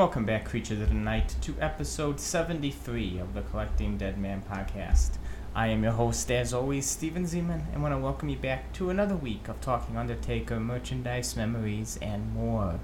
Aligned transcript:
Welcome 0.00 0.24
back, 0.24 0.46
creatures 0.46 0.80
of 0.80 0.88
the 0.88 0.94
night, 0.94 1.36
to 1.42 1.54
episode 1.60 2.18
73 2.18 3.18
of 3.18 3.34
the 3.34 3.42
Collecting 3.42 3.98
Dead 3.98 4.16
Man 4.16 4.42
podcast. 4.50 5.18
I 5.54 5.66
am 5.66 5.82
your 5.82 5.92
host, 5.92 6.30
as 6.30 6.54
always, 6.54 6.86
Steven 6.86 7.24
Zeman, 7.24 7.64
and 7.74 7.82
want 7.82 7.94
to 7.94 7.98
welcome 7.98 8.30
you 8.30 8.38
back 8.38 8.72
to 8.72 8.88
another 8.88 9.14
week 9.14 9.46
of 9.48 9.60
talking 9.60 9.98
Undertaker 9.98 10.58
merchandise, 10.58 11.36
memories, 11.36 11.98
and 12.00 12.32
more. 12.32 12.80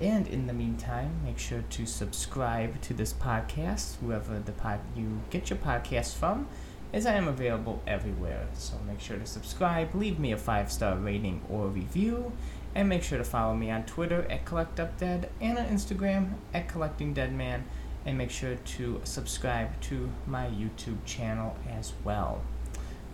And 0.00 0.26
in 0.26 0.46
the 0.46 0.54
meantime, 0.54 1.20
make 1.22 1.38
sure 1.38 1.64
to 1.68 1.84
subscribe 1.84 2.80
to 2.80 2.94
this 2.94 3.12
podcast, 3.12 3.96
whoever 3.96 4.38
the 4.38 4.52
pod 4.52 4.80
you 4.96 5.20
get 5.28 5.50
your 5.50 5.58
podcast 5.58 6.14
from, 6.16 6.48
as 6.94 7.04
I 7.04 7.12
am 7.12 7.28
available 7.28 7.82
everywhere. 7.86 8.46
So 8.54 8.78
make 8.86 9.00
sure 9.00 9.18
to 9.18 9.26
subscribe, 9.26 9.94
leave 9.94 10.18
me 10.18 10.32
a 10.32 10.38
five 10.38 10.72
star 10.72 10.96
rating 10.96 11.42
or 11.50 11.68
review, 11.68 12.32
and 12.74 12.88
make 12.88 13.02
sure 13.02 13.18
to 13.18 13.24
follow 13.24 13.54
me 13.54 13.70
on 13.70 13.84
Twitter 13.84 14.26
at 14.30 14.44
CollectUpDead 14.44 15.28
and 15.40 15.58
on 15.58 15.66
Instagram 15.66 16.34
at 16.54 16.68
CollectingDeadMan. 16.68 17.62
And 18.06 18.16
make 18.16 18.30
sure 18.30 18.54
to 18.54 19.00
subscribe 19.04 19.80
to 19.82 20.08
my 20.26 20.46
YouTube 20.46 21.04
channel 21.04 21.56
as 21.68 21.92
well. 22.04 22.40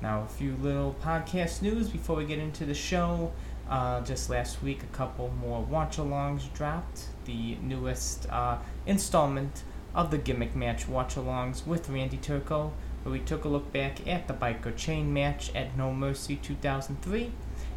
Now, 0.03 0.23
a 0.23 0.29
few 0.29 0.55
little 0.57 0.95
podcast 1.03 1.63
news 1.63 1.89
before 1.89 2.17
we 2.17 2.27
get 2.27 2.39
into 2.39 2.65
the 2.65 2.75
show. 2.75 3.33
Uh, 3.69 4.03
just 4.03 4.29
last 4.29 4.63
week, 4.63 4.83
a 4.83 4.97
couple 4.97 5.33
more 5.41 5.63
watch 5.63 5.97
alongs 5.97 6.53
dropped. 6.53 7.07
The 7.25 7.57
newest 7.63 8.29
uh, 8.31 8.59
installment 8.87 9.63
of 9.95 10.11
the 10.11 10.19
gimmick 10.19 10.55
match 10.55 10.87
watch 10.87 11.15
alongs 11.15 11.67
with 11.67 11.89
Randy 11.89 12.19
Turco, 12.19 12.73
where 13.03 13.13
we 13.13 13.21
took 13.21 13.45
a 13.45 13.49
look 13.49 13.73
back 13.73 14.07
at 14.07 14.29
the 14.29 14.35
Biker 14.35 14.77
Chain 14.77 15.13
match 15.13 15.51
at 15.55 15.77
No 15.77 15.93
Mercy 15.93 16.37
2003 16.37 17.33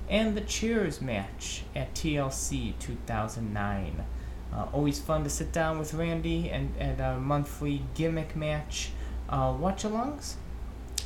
and 0.10 0.36
the 0.36 0.42
Chairs 0.42 1.02
match 1.02 1.64
at 1.76 1.94
TLC 1.94 2.78
2009. 2.80 4.06
Uh, 4.54 4.66
always 4.72 5.00
fun 5.00 5.24
to 5.24 5.30
sit 5.30 5.52
down 5.52 5.78
with 5.78 5.94
Randy 5.94 6.50
and 6.50 6.74
at 6.80 7.02
our 7.02 7.20
monthly 7.20 7.84
gimmick 7.94 8.36
match 8.36 8.92
uh, 9.30 9.54
watch 9.58 9.84
alongs. 9.84 10.36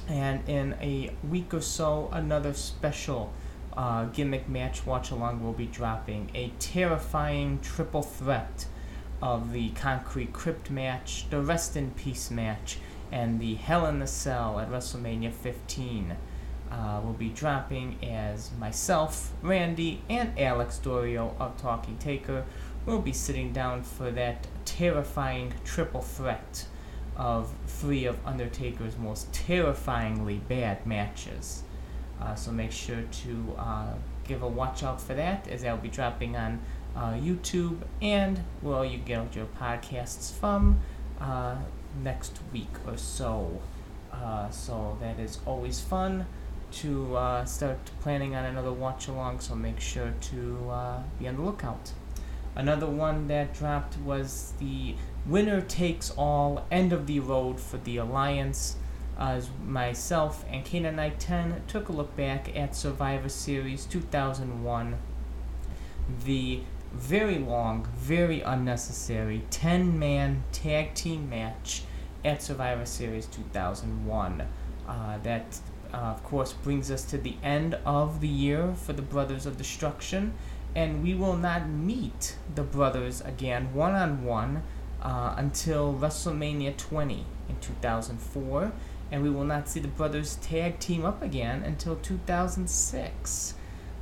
And 0.08 0.48
in 0.48 0.76
a 0.82 1.12
week 1.28 1.54
or 1.54 1.62
so, 1.62 2.10
another 2.12 2.54
special 2.54 3.34
uh, 3.76 4.06
gimmick 4.06 4.48
match 4.50 4.86
watch 4.86 5.12
along 5.12 5.44
will 5.44 5.54
be 5.54 5.66
dropping 5.66 6.30
a 6.36 6.52
terrifying 6.60 7.60
triple 7.62 8.02
threat 8.02 8.66
of 9.22 9.54
the 9.54 9.70
Concrete 9.72 10.34
Crypt 10.34 10.70
match, 10.70 11.28
the 11.30 11.42
Rest 11.42 11.76
in 11.76 11.92
Peace 11.92 12.32
match, 12.32 12.78
and 13.12 13.40
the 13.40 13.56
Hell 13.56 13.86
in 13.86 14.00
the 14.00 14.08
Cell 14.08 14.60
at 14.60 14.70
WrestleMania 14.70 15.32
15 15.32 16.16
uh, 16.72 17.02
will 17.04 17.14
be 17.14 17.30
dropping 17.30 17.98
as 18.04 18.52
myself, 18.60 19.32
Randy, 19.42 20.02
and 20.10 20.38
Alex 20.40 20.78
Dorio 20.78 21.36
of 21.40 21.58
Talking 21.58 21.98
Taker 21.98 22.46
will 22.86 23.02
be 23.02 23.14
sitting 23.14 23.52
down 23.52 23.84
for 23.84 24.10
that 24.12 24.48
terrifying 24.66 25.54
triple 25.64 26.02
threat 26.02 26.66
of 27.18 27.54
three 27.68 28.06
of 28.06 28.18
Undertaker's 28.26 28.98
most 28.98 29.32
terrifyingly 29.34 30.38
bad 30.48 30.86
matches. 30.86 31.64
Uh, 32.22 32.36
so 32.36 32.52
make 32.52 32.72
sure 32.72 33.04
to 33.12 33.56
uh, 33.58 33.94
give 34.28 34.42
a 34.42 34.48
watch 34.48 34.84
out 34.84 35.02
for 35.02 35.14
that 35.14 35.48
as 35.48 35.66
I'll 35.66 35.78
be 35.78 35.90
dropping 35.90 36.36
on 36.38 36.62
uh, 36.96 37.14
YouTube 37.14 37.80
and 38.02 38.40
where 38.62 38.86
you 38.86 38.98
get 38.98 39.36
your 39.36 39.48
podcasts 39.60 40.34
from 40.34 40.80
uh, 41.20 41.56
next 42.02 42.40
week 42.54 42.74
or 42.88 42.98
so. 42.98 43.62
Uh, 44.12 44.50
so 44.50 44.98
that 45.02 45.20
is 45.20 45.40
always 45.46 45.82
fun 45.82 46.26
to 46.72 47.16
uh, 47.16 47.46
start 47.46 47.78
planning 48.02 48.36
on 48.36 48.46
another 48.46 48.72
watch 48.72 49.08
along, 49.08 49.40
so 49.40 49.56
make 49.56 49.80
sure 49.80 50.14
to 50.22 50.70
uh, 50.70 51.04
be 51.20 51.28
on 51.28 51.36
the 51.36 51.42
lookout. 51.42 51.92
Another 52.56 52.88
one 52.88 53.28
that 53.28 53.54
dropped 53.54 53.98
was 54.00 54.54
the 54.60 54.96
winner 55.26 55.62
takes 55.62 56.12
all 56.12 56.66
end 56.72 56.92
of 56.92 57.08
the 57.08 57.20
road 57.20 57.60
for 57.60 57.78
the 57.78 57.98
Alliance. 57.98 58.76
As 59.18 59.50
myself 59.66 60.44
and 60.50 60.66
Kana 60.66 60.92
Knight 60.92 61.20
10 61.20 61.64
took 61.68 61.90
a 61.90 61.92
look 61.92 62.16
back 62.16 62.56
at 62.56 62.76
Survivor 62.76 63.30
Series 63.30 63.86
2001, 63.86 64.98
the 66.26 66.62
very 66.92 67.38
long, 67.38 67.88
very 67.96 68.42
unnecessary 68.42 69.44
10 69.50 69.98
man 69.98 70.44
tag 70.52 70.94
team 70.94 71.30
match 71.30 71.84
at 72.26 72.42
Survivor 72.42 72.86
Series 72.86 73.28
2001. 73.28 74.48
Uh, 74.88 75.18
that 75.20 75.60
uh, 75.94 75.98
of 75.98 76.24
course, 76.24 76.54
brings 76.54 76.90
us 76.90 77.04
to 77.06 77.18
the 77.18 77.36
end 77.44 77.76
of 77.86 78.22
the 78.22 78.28
year 78.28 78.74
for 78.76 78.94
the 78.94 79.02
Brothers 79.02 79.46
of 79.46 79.58
Destruction, 79.58 80.34
and 80.76 81.04
we 81.04 81.14
will 81.14 81.36
not 81.36 81.68
meet 81.68 82.36
the 82.56 82.64
brothers 82.64 83.22
again 83.22 83.74
one 83.74 83.94
on 83.94 84.24
one 84.24 84.64
until 85.04 85.94
WrestleMania 85.94 86.78
20 86.78 87.26
in 87.50 87.56
2004, 87.60 88.72
and 89.12 89.24
we 89.24 89.30
will 89.30 89.44
not 89.44 89.68
see 89.68 89.80
the 89.80 89.88
brothers 89.88 90.36
tag 90.38 90.80
team 90.80 91.06
up 91.06 91.22
again 91.22 91.64
until 91.64 91.96
2006. 91.98 93.54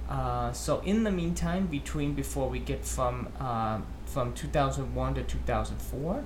Uh, 0.09 0.51
so 0.51 0.79
in 0.81 1.03
the 1.03 1.11
meantime, 1.11 1.67
between 1.67 2.13
before 2.13 2.49
we 2.49 2.59
get 2.59 2.83
from 2.83 3.27
uh, 3.39 3.79
from 4.05 4.33
2001 4.33 5.13
to 5.15 5.23
2004, 5.23 6.25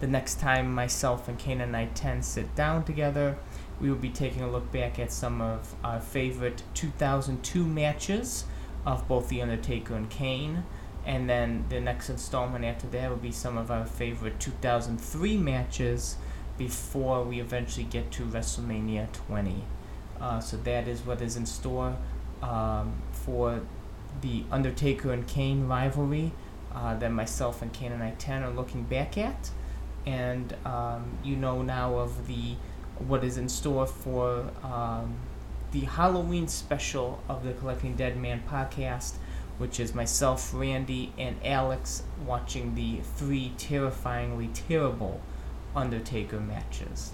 the 0.00 0.06
next 0.06 0.40
time 0.40 0.74
myself 0.74 1.26
and 1.26 1.38
Kane 1.38 1.62
and 1.62 1.72
Knight 1.72 1.94
10 1.94 2.22
sit 2.22 2.54
down 2.54 2.84
together, 2.84 3.38
we 3.82 3.90
will 3.90 3.98
be 3.98 4.10
taking 4.10 4.42
a 4.42 4.50
look 4.50 4.70
back 4.70 5.00
at 5.00 5.10
some 5.10 5.40
of 5.40 5.74
our 5.82 6.00
favorite 6.00 6.62
2002 6.72 7.66
matches 7.66 8.44
of 8.86 9.06
both 9.08 9.28
The 9.28 9.42
Undertaker 9.42 9.94
and 9.94 10.08
Kane. 10.08 10.62
And 11.04 11.28
then 11.28 11.64
the 11.68 11.80
next 11.80 12.08
installment 12.08 12.64
after 12.64 12.86
that 12.86 13.10
will 13.10 13.16
be 13.16 13.32
some 13.32 13.58
of 13.58 13.72
our 13.72 13.84
favorite 13.84 14.38
2003 14.38 15.36
matches 15.36 16.16
before 16.56 17.24
we 17.24 17.40
eventually 17.40 17.84
get 17.84 18.12
to 18.12 18.22
WrestleMania 18.22 19.10
20. 19.12 19.64
Uh, 20.20 20.38
so 20.38 20.56
that 20.58 20.86
is 20.86 21.00
what 21.04 21.20
is 21.20 21.36
in 21.36 21.44
store 21.44 21.96
um, 22.40 22.94
for 23.10 23.62
the 24.20 24.44
Undertaker 24.52 25.12
and 25.12 25.26
Kane 25.26 25.66
rivalry 25.66 26.30
uh, 26.72 26.96
that 26.98 27.10
myself 27.10 27.62
and 27.62 27.72
Kane 27.72 27.90
and 27.90 28.02
I 28.02 28.12
10 28.12 28.44
are 28.44 28.50
looking 28.50 28.84
back 28.84 29.18
at. 29.18 29.50
And 30.06 30.56
um, 30.64 31.18
you 31.24 31.34
know 31.34 31.62
now 31.62 31.96
of 31.96 32.28
the 32.28 32.54
what 32.98 33.24
is 33.24 33.36
in 33.36 33.48
store 33.48 33.86
for 33.86 34.50
um, 34.62 35.16
the 35.72 35.80
Halloween 35.80 36.48
special 36.48 37.22
of 37.28 37.44
the 37.44 37.52
Collecting 37.54 37.96
Dead 37.96 38.16
Man 38.16 38.42
podcast, 38.48 39.14
which 39.58 39.80
is 39.80 39.94
myself, 39.94 40.52
Randy, 40.54 41.12
and 41.18 41.36
Alex 41.44 42.02
watching 42.26 42.74
the 42.74 43.00
three 43.16 43.52
terrifyingly 43.56 44.48
terrible 44.48 45.20
Undertaker 45.74 46.40
matches. 46.40 47.12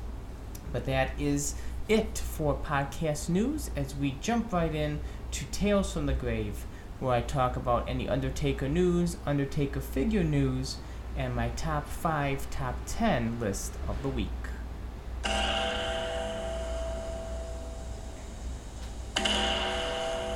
But 0.72 0.86
that 0.86 1.10
is 1.18 1.54
it 1.88 2.18
for 2.18 2.54
podcast 2.54 3.28
news 3.28 3.70
as 3.76 3.94
we 3.94 4.16
jump 4.20 4.52
right 4.52 4.74
in 4.74 5.00
to 5.30 5.44
Tales 5.46 5.92
from 5.92 6.06
the 6.06 6.12
Grave, 6.12 6.66
where 7.00 7.14
I 7.14 7.20
talk 7.20 7.56
about 7.56 7.88
any 7.88 8.08
Undertaker 8.08 8.68
news, 8.68 9.16
Undertaker 9.24 9.80
figure 9.80 10.24
news, 10.24 10.76
and 11.16 11.34
my 11.34 11.48
top 11.50 11.88
5, 11.88 12.50
top 12.50 12.76
10 12.86 13.40
list 13.40 13.74
of 13.88 14.02
the 14.02 14.08
week. 14.08 14.28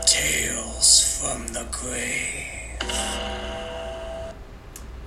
Tales 0.06 1.19
from 1.20 1.48
the 1.48 1.66
Grave. 1.70 2.53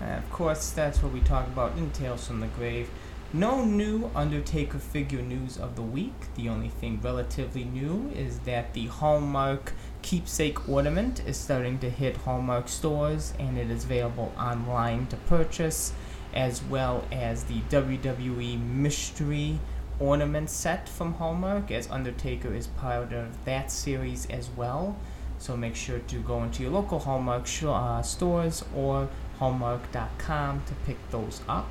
And 0.01 0.23
of 0.23 0.29
course, 0.31 0.71
that's 0.71 1.01
what 1.01 1.11
we 1.13 1.21
talk 1.21 1.47
about 1.47 1.77
in 1.77 1.91
Tales 1.91 2.27
from 2.27 2.39
the 2.39 2.47
Grave. 2.47 2.89
No 3.33 3.65
new 3.65 4.09
Undertaker 4.15 4.79
figure 4.79 5.21
news 5.21 5.57
of 5.57 5.75
the 5.75 5.81
week. 5.81 6.13
The 6.35 6.47
only 6.47 6.69
thing 6.69 7.01
relatively 7.03 7.65
new 7.65 8.09
is 8.15 8.39
that 8.39 8.73
the 8.73 8.85
Hallmark 8.87 9.73
keepsake 10.01 10.69
ornament 10.69 11.21
is 11.25 11.35
starting 11.35 11.79
to 11.79 11.89
hit 11.89 12.15
Hallmark 12.17 12.69
stores 12.69 13.33
and 13.37 13.57
it 13.57 13.69
is 13.69 13.83
available 13.83 14.31
online 14.37 15.07
to 15.07 15.17
purchase, 15.17 15.91
as 16.33 16.63
well 16.63 17.03
as 17.11 17.43
the 17.45 17.59
WWE 17.69 18.57
Mystery 18.61 19.59
ornament 19.99 20.49
set 20.49 20.89
from 20.89 21.13
Hallmark, 21.15 21.71
as 21.71 21.89
Undertaker 21.89 22.53
is 22.53 22.67
part 22.67 23.13
of 23.13 23.45
that 23.45 23.71
series 23.71 24.25
as 24.27 24.49
well. 24.55 24.97
So 25.37 25.55
make 25.55 25.75
sure 25.75 25.99
to 25.99 26.15
go 26.19 26.43
into 26.43 26.63
your 26.63 26.71
local 26.71 26.99
Hallmark 26.99 27.45
sh- 27.45 27.63
uh, 27.63 28.01
stores 28.01 28.63
or 28.75 29.09
Hallmark.com 29.39 30.63
to 30.65 30.73
pick 30.85 30.97
those 31.11 31.41
up. 31.47 31.69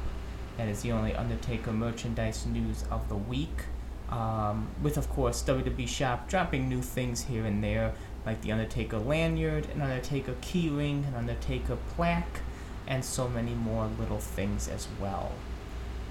That 0.57 0.69
is 0.69 0.83
the 0.83 0.93
only 0.93 1.15
Undertaker 1.15 1.73
merchandise 1.73 2.47
news 2.47 2.85
of 2.91 3.09
the 3.09 3.17
week. 3.17 3.65
Um, 4.11 4.69
with, 4.83 4.97
of 4.97 5.09
course, 5.09 5.43
WWE 5.43 5.89
Shop 5.89 6.29
dropping 6.29 6.69
new 6.69 6.83
things 6.83 7.23
here 7.23 7.45
and 7.45 7.65
there, 7.65 7.95
like 8.25 8.43
the 8.43 8.53
Undertaker 8.53 8.99
lanyard, 8.99 9.67
an 9.75 9.81
Undertaker 9.81 10.35
keyring, 10.41 11.09
an 11.09 11.15
Undertaker 11.15 11.77
plaque, 11.97 12.41
and 12.87 13.05
so 13.05 13.29
many 13.29 13.55
more 13.55 13.89
little 13.99 14.19
things 14.19 14.69
as 14.69 14.87
well. 15.01 15.33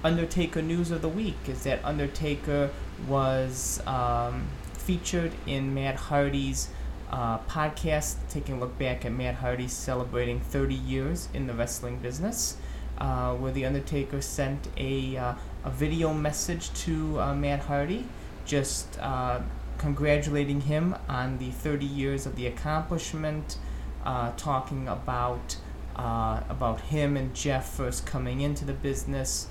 Undertaker 0.03 0.61
news 0.61 0.91
of 0.91 1.01
the 1.01 1.07
week 1.07 1.37
is 1.47 1.63
that 1.63 1.83
Undertaker 1.85 2.69
was 3.07 3.81
um, 3.87 4.47
featured 4.73 5.31
in 5.47 5.73
Matt 5.73 5.95
Hardy's 5.95 6.67
uh, 7.09 7.37
podcast, 7.39 8.15
taking 8.29 8.55
a 8.55 8.59
look 8.59 8.77
back 8.77 9.05
at 9.05 9.13
Matt 9.13 9.35
Hardy 9.35 9.69
celebrating 9.69 10.41
30 10.41 10.75
years 10.75 11.29
in 11.33 11.47
the 11.47 11.53
wrestling 11.53 11.99
business, 11.99 12.57
uh, 12.97 13.33
where 13.35 13.53
The 13.53 13.65
Undertaker 13.65 14.19
sent 14.19 14.67
a, 14.75 15.15
uh, 15.15 15.33
a 15.63 15.69
video 15.69 16.13
message 16.13 16.73
to 16.81 17.21
uh, 17.21 17.33
Matt 17.33 17.61
Hardy, 17.61 18.05
just 18.45 18.99
uh, 18.99 19.39
congratulating 19.77 20.61
him 20.61 20.95
on 21.07 21.37
the 21.37 21.51
30 21.51 21.85
years 21.85 22.25
of 22.25 22.35
the 22.35 22.47
accomplishment, 22.47 23.57
uh, 24.03 24.31
talking 24.35 24.87
about 24.87 25.55
about 25.95 26.81
him 26.81 27.15
and 27.15 27.35
Jeff 27.35 27.69
first 27.69 28.03
coming 28.03 28.41
into 28.41 28.65
the 28.65 28.73
business, 28.73 29.47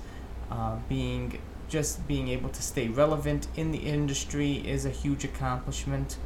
being 0.89 1.39
just 1.69 2.07
being 2.07 2.27
able 2.27 2.49
to 2.49 2.61
stay 2.61 2.87
relevant 2.87 3.47
in 3.55 3.71
the 3.71 3.79
industry 3.79 4.57
is 4.67 4.85
a 4.85 4.89
huge 4.89 5.23
accomplishment 5.23 6.17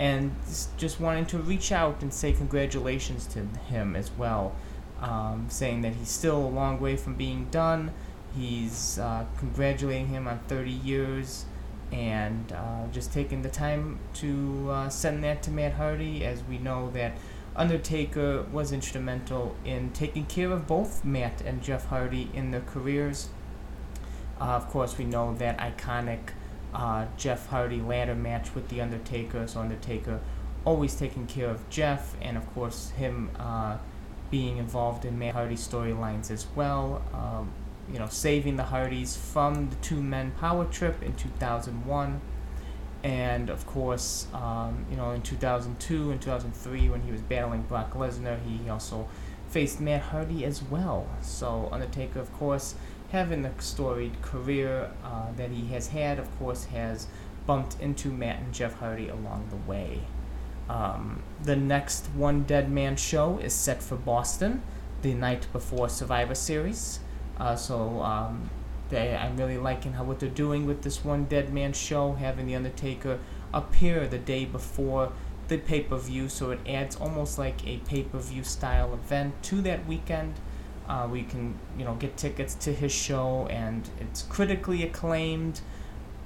and 0.00 0.34
just 0.78 0.98
wanting 0.98 1.26
to 1.26 1.36
reach 1.36 1.70
out 1.70 2.00
and 2.00 2.14
say 2.14 2.32
congratulations 2.32 3.26
to 3.26 3.40
him 3.68 3.94
as 3.94 4.10
well, 4.12 4.56
um, 5.02 5.44
saying 5.50 5.82
that 5.82 5.92
he's 5.94 6.08
still 6.08 6.38
a 6.38 6.48
long 6.48 6.80
way 6.80 6.96
from 6.96 7.14
being 7.14 7.46
done. 7.50 7.92
He's 8.34 8.98
uh, 8.98 9.26
congratulating 9.36 10.08
him 10.08 10.26
on 10.26 10.38
30 10.48 10.70
years 10.70 11.44
and 11.92 12.50
uh, 12.52 12.86
just 12.92 13.12
taking 13.12 13.42
the 13.42 13.50
time 13.50 13.98
to 14.14 14.68
uh, 14.70 14.88
send 14.88 15.22
that 15.24 15.42
to 15.42 15.50
Matt 15.50 15.74
Hardy, 15.74 16.24
as 16.24 16.42
we 16.44 16.56
know 16.56 16.90
that 16.92 17.12
Undertaker 17.54 18.44
was 18.44 18.72
instrumental 18.72 19.54
in 19.66 19.90
taking 19.90 20.24
care 20.24 20.50
of 20.50 20.66
both 20.66 21.04
Matt 21.04 21.42
and 21.42 21.62
Jeff 21.62 21.86
Hardy 21.86 22.30
in 22.32 22.52
their 22.52 22.62
careers. 22.62 23.28
Uh, 24.40 24.44
of 24.44 24.68
course, 24.68 24.96
we 24.96 25.04
know 25.04 25.34
that 25.34 25.58
iconic 25.58 26.30
uh, 26.74 27.06
Jeff 27.16 27.48
Hardy 27.48 27.80
ladder 27.80 28.14
match 28.14 28.54
with 28.54 28.68
The 28.68 28.80
Undertaker. 28.80 29.46
So 29.46 29.60
Undertaker 29.60 30.20
always 30.64 30.94
taking 30.94 31.26
care 31.26 31.48
of 31.48 31.68
Jeff, 31.70 32.14
and 32.20 32.36
of 32.36 32.46
course 32.54 32.90
him 32.90 33.30
uh, 33.38 33.76
being 34.30 34.58
involved 34.58 35.04
in 35.04 35.18
Matt 35.18 35.34
Hardy 35.34 35.56
storylines 35.56 36.30
as 36.30 36.46
well. 36.54 37.02
Um, 37.12 37.52
you 37.92 37.98
know, 37.98 38.06
saving 38.06 38.56
the 38.56 38.64
Hardys 38.64 39.16
from 39.16 39.70
the 39.70 39.76
two 39.76 40.00
men 40.00 40.30
power 40.32 40.64
trip 40.64 41.02
in 41.02 41.14
2001. 41.14 42.20
And 43.02 43.48
of 43.48 43.66
course, 43.66 44.26
um, 44.34 44.84
you 44.90 44.96
know, 44.96 45.10
in 45.12 45.22
2002 45.22 46.10
and 46.12 46.20
2003, 46.20 46.88
when 46.90 47.02
he 47.02 47.10
was 47.10 47.22
battling 47.22 47.62
Brock 47.62 47.94
Lesnar, 47.94 48.38
he 48.46 48.68
also 48.68 49.08
faced 49.48 49.80
Matt 49.80 50.02
Hardy 50.02 50.44
as 50.44 50.62
well. 50.62 51.08
So 51.22 51.68
Undertaker, 51.72 52.20
of 52.20 52.32
course, 52.34 52.74
having 53.12 53.42
the 53.42 53.50
storied 53.58 54.20
career 54.22 54.90
uh, 55.04 55.32
that 55.36 55.50
he 55.50 55.66
has 55.68 55.88
had, 55.88 56.18
of 56.18 56.38
course, 56.38 56.64
has 56.66 57.06
bumped 57.46 57.80
into 57.80 58.08
Matt 58.08 58.40
and 58.40 58.54
Jeff 58.54 58.74
Hardy 58.74 59.08
along 59.08 59.48
the 59.50 59.70
way. 59.70 60.00
Um, 60.68 61.22
the 61.42 61.56
next 61.56 62.06
One 62.14 62.44
Dead 62.44 62.70
Man 62.70 62.96
show 62.96 63.38
is 63.38 63.52
set 63.52 63.82
for 63.82 63.96
Boston 63.96 64.62
the 65.02 65.14
night 65.14 65.46
before 65.52 65.88
Survivor 65.88 66.34
Series. 66.34 67.00
Uh, 67.38 67.56
so 67.56 68.02
um, 68.02 68.50
they, 68.90 69.16
I'm 69.16 69.36
really 69.36 69.58
liking 69.58 69.94
how 69.94 70.04
what 70.04 70.20
they're 70.20 70.28
doing 70.28 70.66
with 70.66 70.82
this 70.82 71.04
One 71.04 71.24
Dead 71.24 71.52
Man 71.52 71.72
show, 71.72 72.12
having 72.12 72.46
The 72.46 72.54
Undertaker 72.54 73.18
appear 73.52 74.06
the 74.06 74.18
day 74.18 74.44
before 74.44 75.12
the 75.48 75.58
pay 75.58 75.80
per 75.80 75.96
view, 75.96 76.28
so 76.28 76.52
it 76.52 76.60
adds 76.68 76.94
almost 76.94 77.36
like 77.36 77.66
a 77.66 77.78
pay 77.78 78.04
per 78.04 78.18
view 78.18 78.44
style 78.44 78.94
event 78.94 79.42
to 79.44 79.60
that 79.62 79.86
weekend. 79.86 80.34
Uh, 80.90 81.06
we 81.06 81.22
can, 81.22 81.54
you 81.78 81.84
know, 81.84 81.94
get 81.94 82.16
tickets 82.16 82.56
to 82.56 82.72
his 82.72 82.90
show, 82.90 83.46
and 83.48 83.88
it's 84.00 84.22
critically 84.22 84.82
acclaimed. 84.82 85.60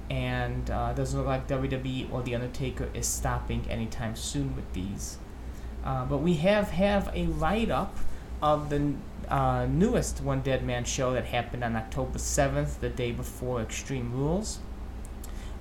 And 0.09 0.71
uh, 0.71 0.93
doesn't 0.93 1.17
look 1.17 1.27
like 1.27 1.47
WWE 1.47 2.11
or 2.11 2.23
The 2.23 2.33
Undertaker 2.33 2.89
is 2.95 3.05
stopping 3.05 3.65
anytime 3.69 4.15
soon 4.15 4.55
with 4.55 4.71
these. 4.73 5.19
Uh, 5.83 6.05
but 6.05 6.17
we 6.17 6.35
have 6.35 6.69
have 6.71 7.11
a 7.13 7.27
write 7.27 7.69
up 7.69 7.95
of 8.41 8.71
the 8.71 8.93
uh, 9.29 9.67
newest 9.69 10.21
One 10.21 10.41
Dead 10.41 10.65
Man 10.65 10.83
show 10.83 11.13
that 11.13 11.25
happened 11.25 11.63
on 11.63 11.75
October 11.75 12.17
7th, 12.17 12.79
the 12.79 12.89
day 12.89 13.11
before 13.11 13.61
Extreme 13.61 14.13
Rules, 14.13 14.59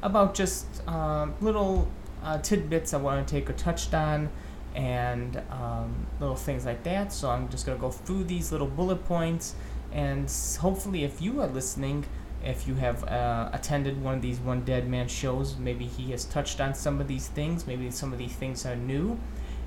about 0.02 0.34
just 0.34 0.66
uh, 0.88 1.26
little 1.42 1.88
uh, 2.22 2.38
tidbits 2.38 2.92
to 2.92 3.24
take 3.26 3.50
a 3.50 3.52
touched 3.52 3.92
on 3.92 4.30
and 4.74 5.40
um, 5.50 6.06
little 6.20 6.36
things 6.36 6.64
like 6.64 6.82
that. 6.84 7.12
So 7.12 7.30
I'm 7.30 7.48
just 7.48 7.66
going 7.66 7.78
to 7.78 7.80
go 7.80 7.90
through 7.90 8.24
these 8.24 8.52
little 8.52 8.66
bullet 8.66 9.04
points, 9.04 9.54
and 9.92 10.30
hopefully, 10.60 11.04
if 11.04 11.22
you 11.22 11.40
are 11.40 11.46
listening, 11.46 12.04
if 12.44 12.68
you 12.68 12.74
have 12.74 13.04
uh, 13.04 13.48
attended 13.52 14.02
one 14.02 14.16
of 14.16 14.22
these 14.22 14.38
One 14.38 14.64
Dead 14.64 14.88
Man 14.88 15.08
shows, 15.08 15.56
maybe 15.56 15.86
he 15.86 16.10
has 16.10 16.24
touched 16.24 16.60
on 16.60 16.74
some 16.74 17.00
of 17.00 17.08
these 17.08 17.28
things, 17.28 17.66
maybe 17.66 17.90
some 17.90 18.12
of 18.12 18.18
these 18.18 18.34
things 18.34 18.66
are 18.66 18.76
new. 18.76 19.18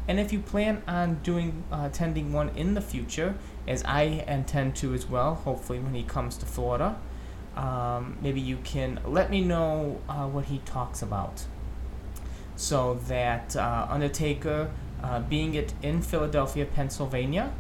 And 0.08 0.20
if 0.20 0.32
you 0.32 0.40
plan 0.40 0.84
on 0.88 1.16
doing 1.24 1.64
uh, 1.72 1.84
attending 1.86 2.32
one 2.32 2.50
in 2.50 2.76
the 2.76 2.82
future, 2.82 3.36
as 3.68 3.84
I 3.84 4.24
intend 4.28 4.76
to 4.78 4.94
as 4.94 5.10
well, 5.10 5.36
hopefully 5.36 5.80
when 5.80 5.94
he 5.94 6.04
comes 6.04 6.38
to 6.38 6.46
Florida, 6.46 6.98
um, 7.58 8.18
maybe 8.22 8.40
you 8.40 8.58
can 8.64 9.00
let 9.06 9.30
me 9.30 9.42
know 9.42 10.00
uh, 10.08 10.28
what 10.28 10.46
he 10.46 10.60
talks 10.60 11.02
about. 11.02 11.46
So 12.56 12.96
that 13.08 13.56
uh, 13.56 13.88
Undertaker 13.90 14.72
uh, 15.04 15.20
being 15.20 15.54
it 15.54 15.74
in 15.82 16.02
Philadelphia, 16.02 16.66
Pennsylvania, 16.66 17.52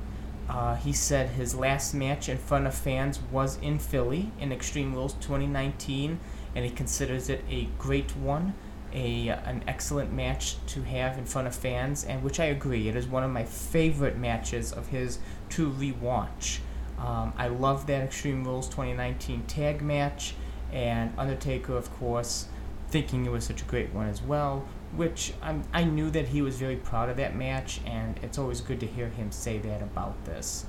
uh, 0.50 0.75
he 0.75 0.94
said 0.94 1.30
his 1.30 1.56
last 1.56 1.94
match 1.94 2.30
in 2.30 2.38
front 2.38 2.68
of 2.68 2.74
fans 2.74 3.19
was 3.31 3.57
in 3.57 3.80
Philly 3.80 4.31
in 4.39 4.51
Extreme 4.51 4.94
Rules 4.94 5.13
2019, 5.16 6.19
and 6.56 6.66
he 6.66 6.72
considers 6.72 7.30
it 7.30 7.44
a 7.50 7.68
great 7.78 8.16
one, 8.16 8.54
a 8.94 9.28
an 9.28 9.63
excellent 9.68 10.13
match 10.13 10.56
to 10.68 10.84
have 10.84 11.18
in 11.18 11.25
front 11.25 11.48
of 11.48 11.56
fans, 11.56 12.06
and 12.06 12.24
which 12.24 12.39
I 12.39 12.45
agree, 12.45 12.88
it 12.88 12.95
is 12.95 13.07
one 13.07 13.24
of 13.24 13.31
my 13.31 13.44
favorite 13.44 14.18
matches 14.18 14.72
of 14.72 14.88
his 14.88 15.19
to 15.50 15.69
rewatch. 15.69 16.60
Um, 16.98 17.34
I 17.38 17.50
love 17.50 17.86
that 17.88 18.04
Extreme 18.04 18.45
Rules 18.45 18.68
2019 18.69 19.44
tag 19.48 19.81
match, 19.81 20.34
and 20.72 21.13
Undertaker, 21.18 21.75
of 21.75 21.94
course, 22.00 22.48
thinking 22.89 23.25
it 23.25 23.31
was 23.31 23.44
such 23.44 23.62
a 23.62 23.66
great 23.66 23.94
one 23.94 24.07
as 24.07 24.22
well 24.22 24.66
which 24.95 25.34
I'm, 25.42 25.63
I 25.74 25.84
knew 25.84 26.10
that 26.12 26.30
he 26.30 26.42
was 26.42 26.57
very 26.57 26.75
proud 26.75 27.10
of 27.10 27.18
that 27.18 27.36
match, 27.36 27.81
and 27.86 28.19
it's 28.22 28.38
always 28.38 28.62
good 28.62 28.80
to 28.80 28.88
hear 28.88 29.10
him 29.10 29.31
say 29.31 29.57
that 29.60 29.81
about 29.81 30.25
this. 30.25 30.66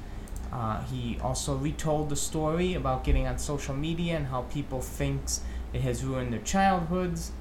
Uh, 0.53 0.83
he 0.83 1.19
also 1.23 1.57
retold 1.57 2.09
the 2.09 2.17
story 2.17 2.75
about 2.75 3.05
getting 3.05 3.27
on 3.27 3.39
social 3.39 3.75
media 3.75 4.17
and 4.17 4.27
how 4.29 4.43
people 4.43 4.81
thinks 4.81 5.43
it 5.73 5.83
has 5.83 6.05
ruined 6.05 6.33
their 6.33 6.41
childhoods. 6.41 7.33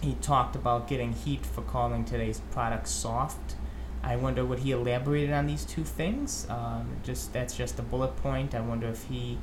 He 0.00 0.14
talked 0.14 0.56
about 0.56 0.88
getting 0.88 1.12
heat 1.12 1.46
for 1.46 1.62
calling 1.62 2.04
today's 2.04 2.40
product 2.50 2.88
soft. 2.88 3.54
I 4.02 4.16
wonder 4.16 4.44
what 4.44 4.60
he 4.60 4.72
elaborated 4.72 5.32
on 5.32 5.46
these 5.46 5.64
two 5.64 5.84
things. 5.84 6.46
Um, 6.48 6.88
just 7.04 7.32
that's 7.32 7.54
just 7.54 7.78
a 7.78 7.82
bullet 7.82 8.16
point. 8.16 8.54
I 8.54 8.60
wonder 8.60 8.88
if 8.88 9.04
he 9.04 9.38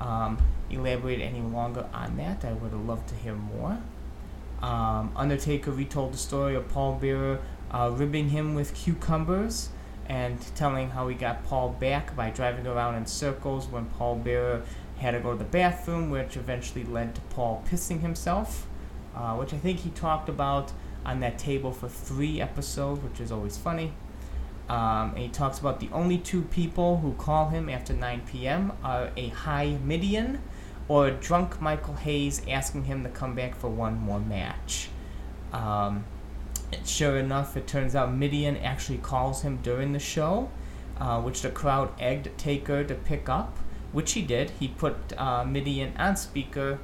um, 0.00 0.38
elaborated 0.70 1.26
any 1.26 1.40
longer 1.40 1.88
on 1.94 2.16
that. 2.18 2.44
I 2.44 2.52
would 2.52 2.74
loved 2.74 3.08
to 3.08 3.14
hear 3.14 3.34
more. 3.34 3.78
Um, 4.62 5.12
Undertaker 5.16 5.72
retold 5.72 6.14
the 6.14 6.18
story 6.18 6.54
of 6.54 6.68
Paul 6.68 6.94
Bearer 6.94 7.40
uh, 7.72 7.90
ribbing 7.92 8.28
him 8.28 8.54
with 8.54 8.74
cucumbers 8.74 9.70
and 10.06 10.38
telling 10.54 10.90
how 10.90 11.08
he 11.08 11.14
got 11.14 11.44
Paul 11.44 11.70
back 11.70 12.14
by 12.14 12.30
driving 12.30 12.66
around 12.66 12.94
in 12.96 13.06
circles 13.06 13.66
when 13.66 13.86
Paul 13.86 14.16
Bearer 14.16 14.62
had 14.98 15.12
to 15.12 15.20
go 15.20 15.32
to 15.32 15.38
the 15.38 15.44
bathroom, 15.44 16.10
which 16.10 16.36
eventually 16.36 16.84
led 16.84 17.14
to 17.14 17.20
Paul 17.22 17.64
pissing 17.68 18.00
himself, 18.00 18.66
uh, 19.16 19.34
which 19.34 19.52
I 19.52 19.58
think 19.58 19.80
he 19.80 19.90
talked 19.90 20.28
about 20.28 20.72
on 21.04 21.20
that 21.20 21.38
table 21.38 21.72
for 21.72 21.88
three 21.88 22.40
episodes, 22.40 23.02
which 23.02 23.20
is 23.20 23.32
always 23.32 23.56
funny. 23.56 23.92
Um, 24.68 25.10
and 25.10 25.18
he 25.18 25.28
talks 25.28 25.58
about 25.58 25.80
the 25.80 25.88
only 25.92 26.18
two 26.18 26.42
people 26.42 26.98
who 26.98 27.14
call 27.14 27.48
him 27.48 27.68
after 27.68 27.92
9 27.92 28.22
p.m. 28.26 28.72
are 28.84 29.10
a 29.16 29.28
high 29.28 29.78
Mideon 29.84 30.40
or 30.88 31.10
drunk 31.10 31.60
Michael 31.60 31.94
Hayes 31.94 32.42
asking 32.48 32.84
him 32.84 33.02
to 33.04 33.08
come 33.08 33.34
back 33.34 33.54
for 33.54 33.68
one 33.68 33.98
more 33.98 34.20
match. 34.20 34.88
Um, 35.52 36.04
sure 36.84 37.16
enough, 37.16 37.56
it 37.56 37.66
turns 37.66 37.94
out 37.94 38.14
Mideon 38.14 38.56
actually 38.56 38.98
calls 38.98 39.42
him 39.42 39.58
during 39.62 39.92
the 39.92 39.98
show, 39.98 40.50
uh, 40.98 41.20
which 41.20 41.42
the 41.42 41.50
crowd 41.50 41.90
egged 42.00 42.36
Taker 42.38 42.84
to 42.84 42.94
pick 42.94 43.28
up, 43.28 43.58
which 43.92 44.12
he 44.12 44.22
did. 44.22 44.50
He 44.50 44.68
put 44.68 44.96
uh, 45.16 45.44
Mideon 45.44 45.94
on 45.98 46.16
speaker. 46.16 46.78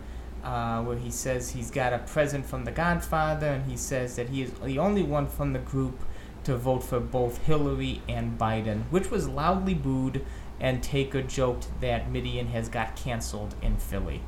Uh, 0.44 0.80
where 0.82 0.96
he 0.96 1.10
says 1.10 1.50
he's 1.50 1.68
got 1.68 1.92
a 1.92 1.98
present 1.98 2.46
from 2.46 2.64
the 2.64 2.70
Godfather, 2.70 3.48
and 3.48 3.68
he 3.68 3.76
says 3.76 4.14
that 4.14 4.28
he 4.28 4.42
is 4.42 4.52
the 4.64 4.78
only 4.78 5.02
one 5.02 5.26
from 5.26 5.52
the 5.52 5.58
group 5.58 6.04
to 6.44 6.56
vote 6.56 6.84
for 6.84 7.00
both 7.00 7.38
Hillary 7.44 8.00
and 8.08 8.38
Biden, 8.38 8.84
which 8.90 9.10
was 9.10 9.28
loudly 9.28 9.74
booed 9.74 10.24
and 10.60 10.82
Taker 10.82 11.22
joked 11.22 11.68
that 11.80 12.10
Mideon 12.10 12.48
has 12.48 12.68
got 12.68 12.96
canceled 12.96 13.54
in 13.62 13.76
Philly. 13.76 14.22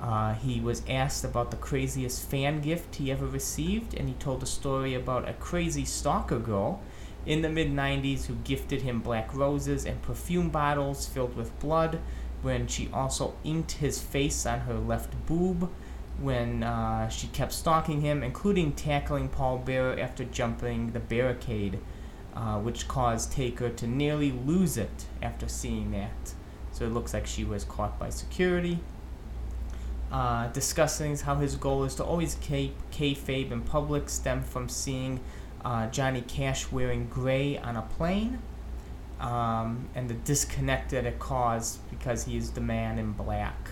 Uh, 0.00 0.34
he 0.34 0.60
was 0.60 0.82
asked 0.88 1.24
about 1.24 1.50
the 1.50 1.56
craziest 1.56 2.28
fan 2.28 2.60
gift 2.60 2.96
he 2.96 3.10
ever 3.10 3.26
received, 3.26 3.94
and 3.94 4.08
he 4.08 4.14
told 4.14 4.42
a 4.42 4.46
story 4.46 4.94
about 4.94 5.28
a 5.28 5.32
crazy 5.34 5.84
stalker 5.84 6.38
girl 6.38 6.82
in 7.24 7.42
the 7.42 7.48
mid 7.48 7.72
90s 7.72 8.26
who 8.26 8.34
gifted 8.44 8.82
him 8.82 9.00
black 9.00 9.34
roses 9.34 9.84
and 9.84 10.00
perfume 10.02 10.48
bottles 10.48 11.06
filled 11.06 11.34
with 11.34 11.58
blood 11.58 11.98
when 12.42 12.66
she 12.66 12.88
also 12.92 13.34
inked 13.42 13.72
his 13.72 14.00
face 14.00 14.46
on 14.46 14.60
her 14.60 14.78
left 14.78 15.12
boob. 15.26 15.70
when 16.18 16.62
uh, 16.62 17.08
she 17.08 17.26
kept 17.26 17.52
stalking 17.52 18.00
him, 18.00 18.22
including 18.22 18.72
tackling 18.72 19.28
Paul 19.28 19.58
Bearer 19.58 19.98
after 20.00 20.24
jumping 20.24 20.92
the 20.92 21.00
barricade, 21.00 21.78
uh, 22.36 22.58
which 22.58 22.86
caused 22.86 23.32
Taker 23.32 23.70
to 23.70 23.86
nearly 23.86 24.30
lose 24.30 24.76
it 24.76 25.06
after 25.22 25.48
seeing 25.48 25.90
that. 25.92 26.34
So 26.70 26.84
it 26.84 26.92
looks 26.92 27.14
like 27.14 27.26
she 27.26 27.44
was 27.44 27.64
caught 27.64 27.98
by 27.98 28.10
security. 28.10 28.78
Uh, 30.12 30.46
discussing 30.48 31.16
how 31.16 31.36
his 31.36 31.56
goal 31.56 31.82
is 31.84 31.94
to 31.96 32.04
always 32.04 32.36
keep 32.36 32.74
kayfabe 32.92 33.50
in 33.50 33.62
public 33.62 34.08
stem 34.08 34.42
from 34.42 34.68
seeing 34.68 35.18
uh, 35.64 35.88
Johnny 35.88 36.20
Cash 36.20 36.70
wearing 36.70 37.08
gray 37.08 37.58
on 37.58 37.74
a 37.74 37.82
plane, 37.82 38.38
um, 39.18 39.88
and 39.96 40.08
the 40.08 40.14
disconnect 40.14 40.90
that 40.90 41.06
it 41.06 41.18
caused 41.18 41.80
because 41.90 42.24
he 42.24 42.36
is 42.36 42.50
the 42.52 42.60
man 42.60 42.98
in 42.98 43.12
black. 43.12 43.70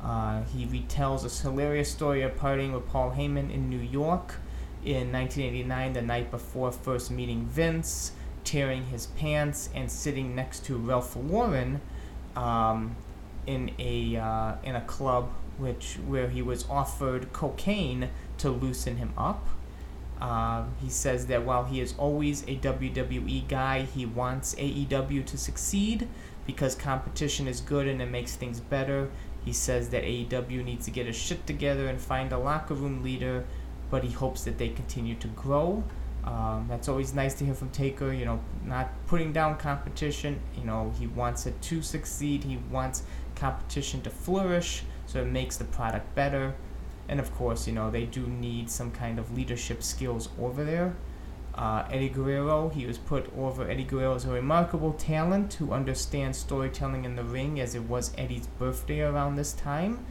Uh, 0.00 0.44
he 0.44 0.66
retells 0.66 1.24
a 1.24 1.42
hilarious 1.42 1.90
story 1.90 2.22
of 2.22 2.36
partying 2.36 2.72
with 2.72 2.86
Paul 2.86 3.12
Heyman 3.12 3.52
in 3.52 3.70
New 3.70 3.80
York 3.80 4.36
in 4.84 5.12
1989, 5.12 5.92
the 5.94 6.02
night 6.02 6.30
before 6.30 6.70
first 6.70 7.10
meeting 7.10 7.46
Vince, 7.46 8.12
tearing 8.44 8.86
his 8.86 9.06
pants 9.06 9.70
and 9.74 9.90
sitting 9.90 10.34
next 10.34 10.64
to 10.66 10.76
Ralph 10.76 11.16
Lauren 11.16 11.80
um, 12.36 12.96
in 13.46 13.70
a 13.78 14.16
uh, 14.16 14.54
in 14.62 14.76
a 14.76 14.82
club 14.82 15.30
which 15.58 15.94
where 16.06 16.28
he 16.28 16.42
was 16.42 16.68
offered 16.68 17.32
cocaine 17.32 18.10
to 18.38 18.50
loosen 18.50 18.96
him 18.96 19.12
up. 19.16 19.46
Uh, 20.20 20.64
he 20.80 20.88
says 20.88 21.26
that 21.26 21.44
while 21.44 21.64
he 21.64 21.80
is 21.80 21.94
always 21.98 22.42
a 22.44 22.56
WWE 22.56 23.46
guy, 23.48 23.82
he 23.82 24.06
wants 24.06 24.54
AEW 24.54 25.24
to 25.26 25.36
succeed 25.36 26.08
because 26.46 26.74
competition 26.74 27.48
is 27.48 27.60
good 27.60 27.86
and 27.86 28.00
it 28.00 28.10
makes 28.10 28.36
things 28.36 28.60
better. 28.60 29.10
He 29.44 29.52
says 29.52 29.90
that 29.90 30.04
AEW 30.04 30.64
needs 30.64 30.84
to 30.86 30.90
get 30.90 31.06
his 31.06 31.16
shit 31.16 31.46
together 31.46 31.88
and 31.88 32.00
find 32.00 32.32
a 32.32 32.38
locker 32.38 32.74
room 32.74 33.02
leader, 33.02 33.44
but 33.94 34.02
he 34.02 34.10
hopes 34.10 34.42
that 34.42 34.58
they 34.58 34.70
continue 34.70 35.14
to 35.14 35.28
grow. 35.28 35.84
Um, 36.24 36.66
that's 36.68 36.88
always 36.88 37.14
nice 37.14 37.32
to 37.34 37.44
hear 37.44 37.54
from 37.54 37.70
Taker, 37.70 38.12
you 38.12 38.24
know, 38.24 38.40
not 38.64 38.88
putting 39.06 39.32
down 39.32 39.56
competition. 39.56 40.40
You 40.58 40.64
know, 40.64 40.92
he 40.98 41.06
wants 41.06 41.46
it 41.46 41.62
to 41.62 41.80
succeed, 41.80 42.42
he 42.42 42.56
wants 42.72 43.04
competition 43.36 44.00
to 44.00 44.10
flourish, 44.10 44.82
so 45.06 45.22
it 45.22 45.26
makes 45.26 45.56
the 45.58 45.64
product 45.64 46.12
better. 46.16 46.56
And 47.08 47.20
of 47.20 47.32
course, 47.36 47.68
you 47.68 47.72
know, 47.72 47.88
they 47.88 48.04
do 48.04 48.26
need 48.26 48.68
some 48.68 48.90
kind 48.90 49.16
of 49.16 49.32
leadership 49.32 49.80
skills 49.80 50.28
over 50.40 50.64
there. 50.64 50.96
Uh, 51.54 51.86
Eddie 51.88 52.08
Guerrero, 52.08 52.70
he 52.70 52.86
was 52.86 52.98
put 52.98 53.32
over. 53.38 53.70
Eddie 53.70 53.84
Guerrero 53.84 54.16
is 54.16 54.24
a 54.24 54.30
remarkable 54.30 54.94
talent 54.94 55.54
who 55.54 55.70
understands 55.70 56.36
storytelling 56.36 57.04
in 57.04 57.14
the 57.14 57.22
ring, 57.22 57.60
as 57.60 57.76
it 57.76 57.84
was 57.84 58.10
Eddie's 58.18 58.48
birthday 58.58 59.02
around 59.02 59.36
this 59.36 59.52
time. 59.52 60.04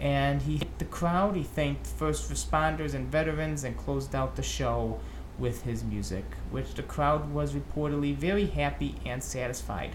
And 0.00 0.40
he 0.42 0.56
hit 0.56 0.78
the 0.78 0.86
crowd, 0.86 1.36
he 1.36 1.42
thanked 1.42 1.86
first 1.86 2.30
responders 2.30 2.94
and 2.94 3.06
veterans, 3.06 3.64
and 3.64 3.76
closed 3.76 4.14
out 4.14 4.34
the 4.34 4.42
show 4.42 4.98
with 5.38 5.62
his 5.62 5.84
music, 5.84 6.24
which 6.50 6.74
the 6.74 6.82
crowd 6.82 7.32
was 7.32 7.52
reportedly 7.52 8.14
very 8.14 8.46
happy 8.46 8.94
and 9.04 9.22
satisfied. 9.22 9.94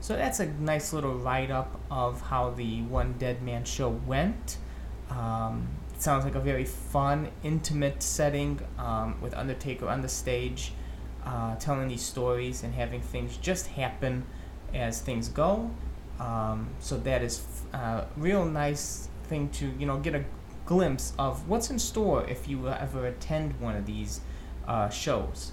So 0.00 0.16
that's 0.16 0.40
a 0.40 0.46
nice 0.46 0.92
little 0.92 1.14
write 1.14 1.50
up 1.50 1.78
of 1.90 2.20
how 2.22 2.50
the 2.50 2.82
One 2.82 3.14
Dead 3.18 3.42
Man 3.42 3.64
show 3.64 3.90
went. 3.90 4.56
Um, 5.10 5.68
sounds 5.98 6.24
like 6.24 6.34
a 6.34 6.40
very 6.40 6.64
fun, 6.64 7.28
intimate 7.42 8.02
setting 8.02 8.60
um, 8.78 9.20
with 9.20 9.34
Undertaker 9.34 9.88
on 9.88 10.00
the 10.00 10.08
stage, 10.08 10.72
uh, 11.24 11.56
telling 11.56 11.88
these 11.88 12.02
stories 12.02 12.62
and 12.62 12.74
having 12.74 13.02
things 13.02 13.36
just 13.36 13.66
happen 13.66 14.24
as 14.72 15.00
things 15.00 15.28
go. 15.28 15.70
Um, 16.20 16.68
so 16.80 16.98
that 16.98 17.22
is 17.22 17.42
a 17.72 17.76
uh, 17.76 18.04
real 18.16 18.44
nice 18.44 19.08
thing 19.24 19.48
to 19.50 19.72
you 19.78 19.86
know 19.86 19.98
get 19.98 20.14
a 20.14 20.24
glimpse 20.66 21.14
of 21.18 21.48
what's 21.48 21.70
in 21.70 21.78
store 21.78 22.24
if 22.28 22.46
you 22.46 22.68
ever 22.68 23.06
attend 23.06 23.58
one 23.58 23.74
of 23.74 23.86
these 23.86 24.20
uh, 24.68 24.88
shows. 24.90 25.52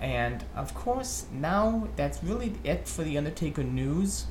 And 0.00 0.44
of 0.54 0.74
course, 0.74 1.26
now 1.32 1.88
that's 1.96 2.22
really 2.22 2.54
it 2.62 2.86
for 2.86 3.02
the 3.02 3.18
Undertaker 3.18 3.64
news. 3.64 4.26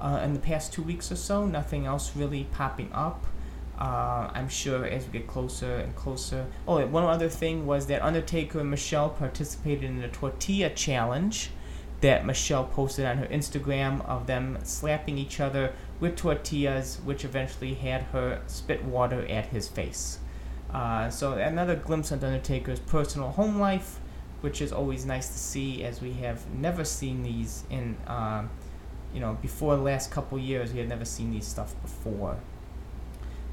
Uh, 0.00 0.20
in 0.22 0.32
the 0.32 0.40
past 0.40 0.72
two 0.72 0.82
weeks 0.82 1.10
or 1.10 1.16
so, 1.16 1.44
nothing 1.44 1.84
else 1.84 2.14
really 2.16 2.44
popping 2.52 2.90
up. 2.92 3.26
Uh, 3.78 4.30
I'm 4.32 4.48
sure 4.48 4.84
as 4.84 5.06
we 5.06 5.18
get 5.18 5.26
closer 5.26 5.76
and 5.76 5.94
closer. 5.94 6.46
Oh, 6.66 6.84
one 6.86 7.04
other 7.04 7.28
thing 7.28 7.66
was 7.66 7.86
that 7.86 8.02
Undertaker 8.02 8.60
and 8.60 8.70
Michelle 8.70 9.10
participated 9.10 9.84
in 9.84 10.02
a 10.02 10.08
tortilla 10.08 10.70
challenge 10.70 11.50
that 12.00 12.24
Michelle 12.24 12.64
posted 12.64 13.04
on 13.04 13.18
her 13.18 13.26
Instagram 13.26 14.04
of 14.06 14.26
them 14.26 14.58
slapping 14.62 15.18
each 15.18 15.40
other 15.40 15.72
with 16.00 16.16
tortillas, 16.16 17.00
which 17.04 17.24
eventually 17.24 17.74
had 17.74 18.02
her 18.12 18.40
spit 18.46 18.84
water 18.84 19.26
at 19.26 19.46
his 19.46 19.68
face. 19.68 20.18
Uh, 20.72 21.10
so 21.10 21.32
another 21.32 21.74
glimpse 21.74 22.10
of 22.12 22.20
the 22.20 22.26
Undertaker's 22.26 22.78
personal 22.78 23.30
home 23.30 23.58
life, 23.58 23.98
which 24.42 24.60
is 24.60 24.72
always 24.72 25.04
nice 25.04 25.28
to 25.28 25.38
see, 25.38 25.82
as 25.82 26.00
we 26.00 26.12
have 26.12 26.48
never 26.54 26.84
seen 26.84 27.22
these 27.22 27.64
in, 27.70 27.96
uh, 28.06 28.44
you 29.12 29.18
know, 29.18 29.36
before 29.42 29.76
the 29.76 29.82
last 29.82 30.10
couple 30.10 30.38
years. 30.38 30.72
We 30.72 30.78
had 30.78 30.88
never 30.88 31.04
seen 31.04 31.32
these 31.32 31.46
stuff 31.46 31.74
before. 31.82 32.36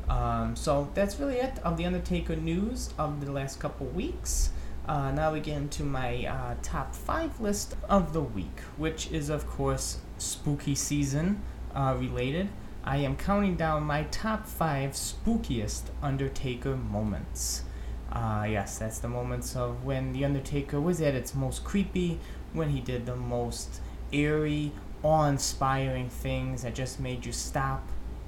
Um, 0.08 0.56
so 0.56 0.90
that's 0.94 1.20
really 1.20 1.38
it 1.38 1.58
of 1.64 1.78
the 1.78 1.86
Undertaker 1.86 2.36
news 2.36 2.94
of 2.98 3.25
the 3.25 3.32
last 3.32 3.60
couple 3.60 3.88
weeks. 3.88 4.52
Uh, 4.88 5.12
now 5.12 5.34
we 5.34 5.39
get 5.39 5.58
into 5.58 5.84
my 5.84 6.25
uh, 6.27 6.56
top 6.62 6.94
five 6.94 7.39
list 7.39 7.75
of 7.89 8.13
the 8.13 8.22
week, 8.22 8.60
which 8.77 9.12
is, 9.12 9.30
of 9.30 9.48
course, 9.48 9.98
spooky 10.20 10.75
season 10.75 11.42
uh, 11.74 11.96
related. 11.98 12.50
I 12.84 12.98
am 12.98 13.18
counting 13.18 13.56
down 13.56 13.84
my 13.84 14.04
top 14.04 14.46
five 14.46 14.92
spookiest 14.92 15.86
Undertaker 16.04 16.77
moments. 16.77 17.63
Uh, 18.12 18.46
yes, 18.48 18.77
that's 18.77 19.00
the 19.00 19.08
moments 19.08 19.56
of 19.56 19.84
when 19.84 20.13
The 20.13 20.24
Undertaker 20.24 20.80
was 20.80 21.01
at 21.01 21.15
its 21.15 21.34
most 21.34 21.63
creepy, 21.63 22.20
when 22.54 22.70
he 22.70 22.80
did 22.80 23.08
the 23.08 23.15
most 23.15 23.82
eerie, 24.12 24.72
awe 25.01 25.25
inspiring 25.25 26.10
things 26.10 26.62
that 26.62 26.75
just 26.75 27.00
made 27.00 27.25
you 27.25 27.32
stop 27.32 27.84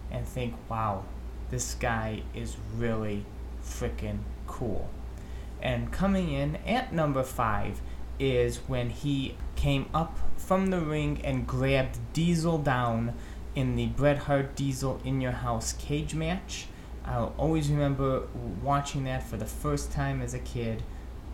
and 0.09 0.27
think, 0.27 0.55
wow, 0.69 1.03
this 1.51 1.75
guy 1.75 2.23
is 2.33 2.57
really 2.75 3.25
freaking 3.63 4.17
cool. 4.47 4.89
And 5.61 5.91
coming 5.91 6.31
in 6.31 6.57
at 6.57 6.93
number 6.93 7.23
five 7.23 7.81
is 8.19 8.57
when 8.67 8.89
he 8.89 9.35
came 9.55 9.89
up 9.93 10.17
from 10.37 10.67
the 10.67 10.79
ring 10.79 11.21
and 11.23 11.45
grabbed 11.47 11.97
Diesel 12.13 12.57
down 12.57 13.13
in 13.55 13.75
the 13.75 13.87
Bret 13.87 14.19
Hart 14.19 14.55
Diesel 14.55 15.01
in 15.03 15.21
Your 15.21 15.31
House 15.31 15.73
cage 15.73 16.13
match. 16.13 16.67
I'll 17.05 17.33
always 17.37 17.69
remember 17.69 18.27
watching 18.61 19.05
that 19.05 19.23
for 19.23 19.37
the 19.37 19.45
first 19.45 19.91
time 19.91 20.21
as 20.21 20.33
a 20.33 20.39
kid. 20.39 20.83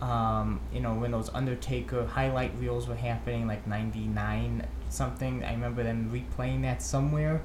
Um, 0.00 0.60
you 0.72 0.80
know, 0.80 0.94
when 0.94 1.10
those 1.10 1.30
Undertaker 1.34 2.06
highlight 2.06 2.52
reels 2.58 2.86
were 2.86 2.94
happening, 2.94 3.46
like 3.46 3.66
99 3.66 4.66
something. 4.88 5.44
I 5.44 5.52
remember 5.52 5.82
them 5.82 6.10
replaying 6.10 6.62
that 6.62 6.82
somewhere, 6.82 7.42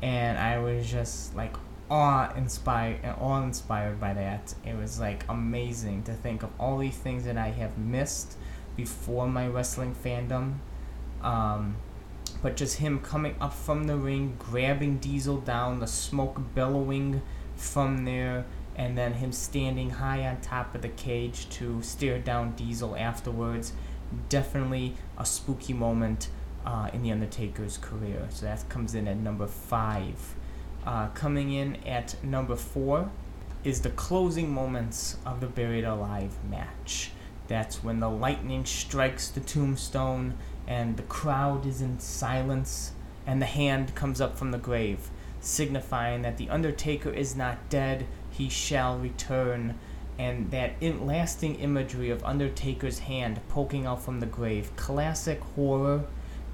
and 0.00 0.38
I 0.38 0.58
was 0.58 0.90
just 0.90 1.34
like, 1.34 1.54
awe 1.92 2.32
inspired 2.34 3.04
awe 3.20 3.42
inspired 3.42 4.00
by 4.00 4.14
that. 4.14 4.54
It 4.64 4.74
was 4.74 4.98
like 4.98 5.24
amazing 5.28 6.04
to 6.04 6.14
think 6.14 6.42
of 6.42 6.50
all 6.58 6.78
these 6.78 6.96
things 6.96 7.24
that 7.24 7.36
I 7.36 7.48
have 7.48 7.76
missed 7.76 8.38
before 8.76 9.28
my 9.28 9.46
wrestling 9.46 9.94
fandom. 9.94 10.54
Um, 11.22 11.76
but 12.42 12.56
just 12.56 12.78
him 12.78 13.00
coming 13.00 13.36
up 13.40 13.52
from 13.52 13.84
the 13.84 13.96
ring, 13.96 14.36
grabbing 14.38 14.98
Diesel 14.98 15.38
down, 15.42 15.80
the 15.80 15.86
smoke 15.86 16.40
billowing 16.54 17.20
from 17.56 18.06
there, 18.06 18.46
and 18.74 18.96
then 18.96 19.12
him 19.12 19.30
standing 19.30 19.90
high 19.90 20.26
on 20.26 20.40
top 20.40 20.74
of 20.74 20.80
the 20.80 20.88
cage 20.88 21.48
to 21.50 21.82
stare 21.82 22.18
down 22.18 22.52
Diesel 22.52 22.96
afterwards. 22.96 23.74
Definitely 24.30 24.94
a 25.18 25.26
spooky 25.26 25.74
moment 25.74 26.28
uh, 26.64 26.88
in 26.94 27.02
The 27.02 27.12
Undertaker's 27.12 27.76
career. 27.76 28.26
So 28.30 28.46
that 28.46 28.66
comes 28.70 28.94
in 28.94 29.06
at 29.06 29.18
number 29.18 29.46
five. 29.46 30.34
Uh, 30.84 31.08
coming 31.08 31.52
in 31.52 31.76
at 31.86 32.22
number 32.24 32.56
four 32.56 33.10
is 33.62 33.82
the 33.82 33.90
closing 33.90 34.52
moments 34.52 35.16
of 35.24 35.40
the 35.40 35.46
Buried 35.46 35.84
Alive 35.84 36.36
match. 36.50 37.12
That's 37.46 37.84
when 37.84 38.00
the 38.00 38.10
lightning 38.10 38.64
strikes 38.64 39.28
the 39.28 39.40
tombstone 39.40 40.34
and 40.66 40.96
the 40.96 41.02
crowd 41.04 41.66
is 41.66 41.80
in 41.80 42.00
silence 42.00 42.92
and 43.26 43.40
the 43.40 43.46
hand 43.46 43.94
comes 43.94 44.20
up 44.20 44.36
from 44.36 44.50
the 44.50 44.58
grave, 44.58 45.10
signifying 45.40 46.22
that 46.22 46.38
the 46.38 46.50
Undertaker 46.50 47.10
is 47.10 47.36
not 47.36 47.68
dead, 47.68 48.06
he 48.30 48.48
shall 48.48 48.98
return. 48.98 49.78
And 50.18 50.50
that 50.50 50.74
in 50.80 51.06
lasting 51.06 51.56
imagery 51.56 52.10
of 52.10 52.24
Undertaker's 52.24 53.00
hand 53.00 53.40
poking 53.48 53.86
out 53.86 54.02
from 54.02 54.20
the 54.20 54.26
grave. 54.26 54.74
Classic 54.76 55.40
horror, 55.40 56.04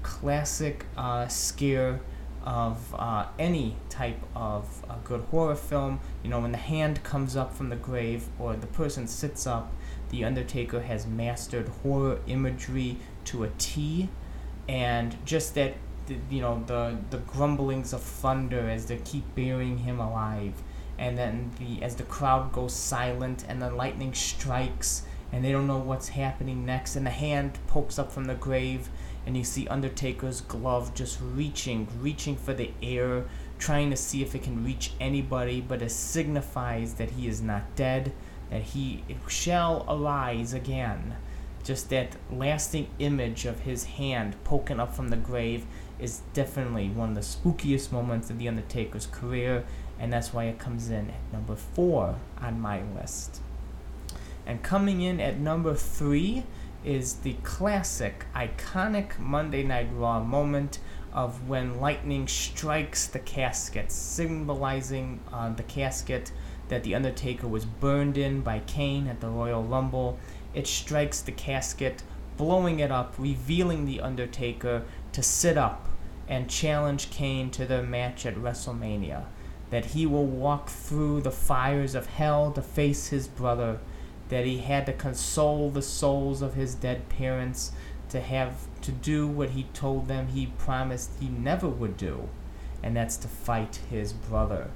classic 0.03 0.85
uh, 0.95 1.27
scare 1.27 1.99
of 2.43 2.95
uh, 2.97 3.27
any 3.37 3.75
type 3.89 4.19
of 4.35 4.83
a 4.89 4.95
good 5.03 5.21
horror 5.31 5.55
film. 5.55 5.99
You 6.23 6.29
know, 6.29 6.39
when 6.39 6.51
the 6.51 6.57
hand 6.57 7.03
comes 7.03 7.35
up 7.35 7.53
from 7.53 7.69
the 7.69 7.75
grave 7.75 8.27
or 8.39 8.55
the 8.55 8.67
person 8.67 9.07
sits 9.07 9.45
up, 9.45 9.73
the 10.09 10.23
Undertaker 10.23 10.81
has 10.81 11.05
mastered 11.05 11.69
horror 11.83 12.19
imagery 12.27 12.97
to 13.25 13.43
a 13.43 13.49
T, 13.57 14.09
and 14.67 15.15
just 15.25 15.55
that, 15.55 15.75
you 16.29 16.41
know, 16.41 16.63
the 16.65 16.97
the 17.09 17.17
grumblings 17.17 17.93
of 17.93 18.01
thunder 18.01 18.69
as 18.69 18.87
they 18.87 18.97
keep 18.97 19.23
burying 19.35 19.79
him 19.79 19.99
alive, 19.99 20.53
and 20.97 21.17
then 21.17 21.51
the 21.59 21.83
as 21.83 21.95
the 21.95 22.03
crowd 22.03 22.51
goes 22.51 22.73
silent 22.73 23.45
and 23.47 23.61
the 23.61 23.69
lightning 23.69 24.13
strikes 24.13 25.03
and 25.31 25.43
they 25.43 25.51
don't 25.51 25.67
know 25.67 25.77
what's 25.77 26.09
happening 26.09 26.65
next 26.65 26.95
and 26.95 27.05
the 27.05 27.11
hand 27.11 27.57
pokes 27.67 27.99
up 27.99 28.11
from 28.11 28.25
the 28.25 28.35
grave 28.35 28.89
and 29.29 29.37
you 29.37 29.43
see 29.43 29.67
Undertaker's 29.67 30.41
glove 30.41 30.95
just 30.95 31.19
reaching, 31.21 31.87
reaching 32.01 32.35
for 32.35 32.51
the 32.51 32.71
air, 32.81 33.25
trying 33.59 33.91
to 33.91 33.95
see 33.95 34.23
if 34.23 34.33
it 34.33 34.41
can 34.41 34.65
reach 34.65 34.93
anybody, 34.99 35.61
but 35.61 35.83
it 35.83 35.91
signifies 35.91 36.95
that 36.95 37.11
he 37.11 37.27
is 37.27 37.39
not 37.39 37.75
dead, 37.75 38.11
that 38.49 38.63
he 38.63 39.03
shall 39.27 39.85
arise 39.87 40.51
again. 40.51 41.15
Just 41.63 41.91
that 41.91 42.15
lasting 42.31 42.87
image 42.97 43.45
of 43.45 43.59
his 43.59 43.83
hand 43.83 44.35
poking 44.43 44.79
up 44.79 44.95
from 44.95 45.09
the 45.09 45.15
grave 45.15 45.63
is 45.99 46.23
definitely 46.33 46.89
one 46.89 47.09
of 47.09 47.15
the 47.15 47.21
spookiest 47.21 47.91
moments 47.91 48.31
of 48.31 48.39
The 48.39 48.47
Undertaker's 48.47 49.05
career, 49.05 49.63
and 49.99 50.11
that's 50.11 50.33
why 50.33 50.45
it 50.45 50.57
comes 50.57 50.89
in 50.89 51.11
at 51.11 51.31
number 51.31 51.55
four 51.55 52.15
on 52.41 52.59
my 52.59 52.81
list. 52.95 53.41
And 54.47 54.63
coming 54.63 55.01
in 55.01 55.19
at 55.19 55.37
number 55.37 55.75
three 55.75 56.45
is 56.83 57.15
the 57.15 57.33
classic, 57.43 58.25
iconic 58.35 59.19
Monday 59.19 59.63
Night 59.63 59.89
Raw 59.93 60.23
moment 60.23 60.79
of 61.11 61.47
when 61.47 61.79
lightning 61.79 62.27
strikes 62.27 63.07
the 63.07 63.19
casket, 63.19 63.91
symbolizing 63.91 65.19
uh, 65.33 65.51
the 65.53 65.63
casket 65.63 66.31
that 66.69 66.83
The 66.83 66.95
Undertaker 66.95 67.47
was 67.47 67.65
burned 67.65 68.17
in 68.17 68.41
by 68.41 68.59
Kane 68.59 69.07
at 69.07 69.19
the 69.19 69.27
Royal 69.27 69.63
Rumble. 69.63 70.19
It 70.53 70.67
strikes 70.67 71.21
the 71.21 71.31
casket, 71.31 72.03
blowing 72.37 72.79
it 72.79 72.91
up, 72.91 73.15
revealing 73.17 73.85
The 73.85 74.01
Undertaker 74.01 74.83
to 75.11 75.23
sit 75.23 75.57
up 75.57 75.89
and 76.27 76.49
challenge 76.49 77.09
Kane 77.09 77.49
to 77.51 77.65
their 77.65 77.81
match 77.81 78.25
at 78.25 78.35
WrestleMania. 78.35 79.25
That 79.71 79.85
he 79.85 80.05
will 80.05 80.25
walk 80.25 80.69
through 80.69 81.21
the 81.21 81.31
fires 81.31 81.95
of 81.95 82.07
hell 82.07 82.51
to 82.51 82.61
face 82.61 83.07
his 83.07 83.27
brother 83.27 83.79
that 84.29 84.45
he 84.45 84.59
had 84.59 84.85
to 84.85 84.93
console 84.93 85.69
the 85.69 85.81
souls 85.81 86.41
of 86.41 86.53
his 86.53 86.75
dead 86.75 87.09
parents 87.09 87.71
to 88.09 88.21
have 88.21 88.67
to 88.81 88.91
do 88.91 89.27
what 89.27 89.51
he 89.51 89.63
told 89.73 90.07
them 90.07 90.27
he 90.27 90.47
promised 90.57 91.11
he 91.19 91.27
never 91.27 91.67
would 91.67 91.97
do 91.97 92.29
and 92.81 92.95
that's 92.95 93.17
to 93.17 93.27
fight 93.27 93.79
his 93.89 94.13
brother. 94.13 94.69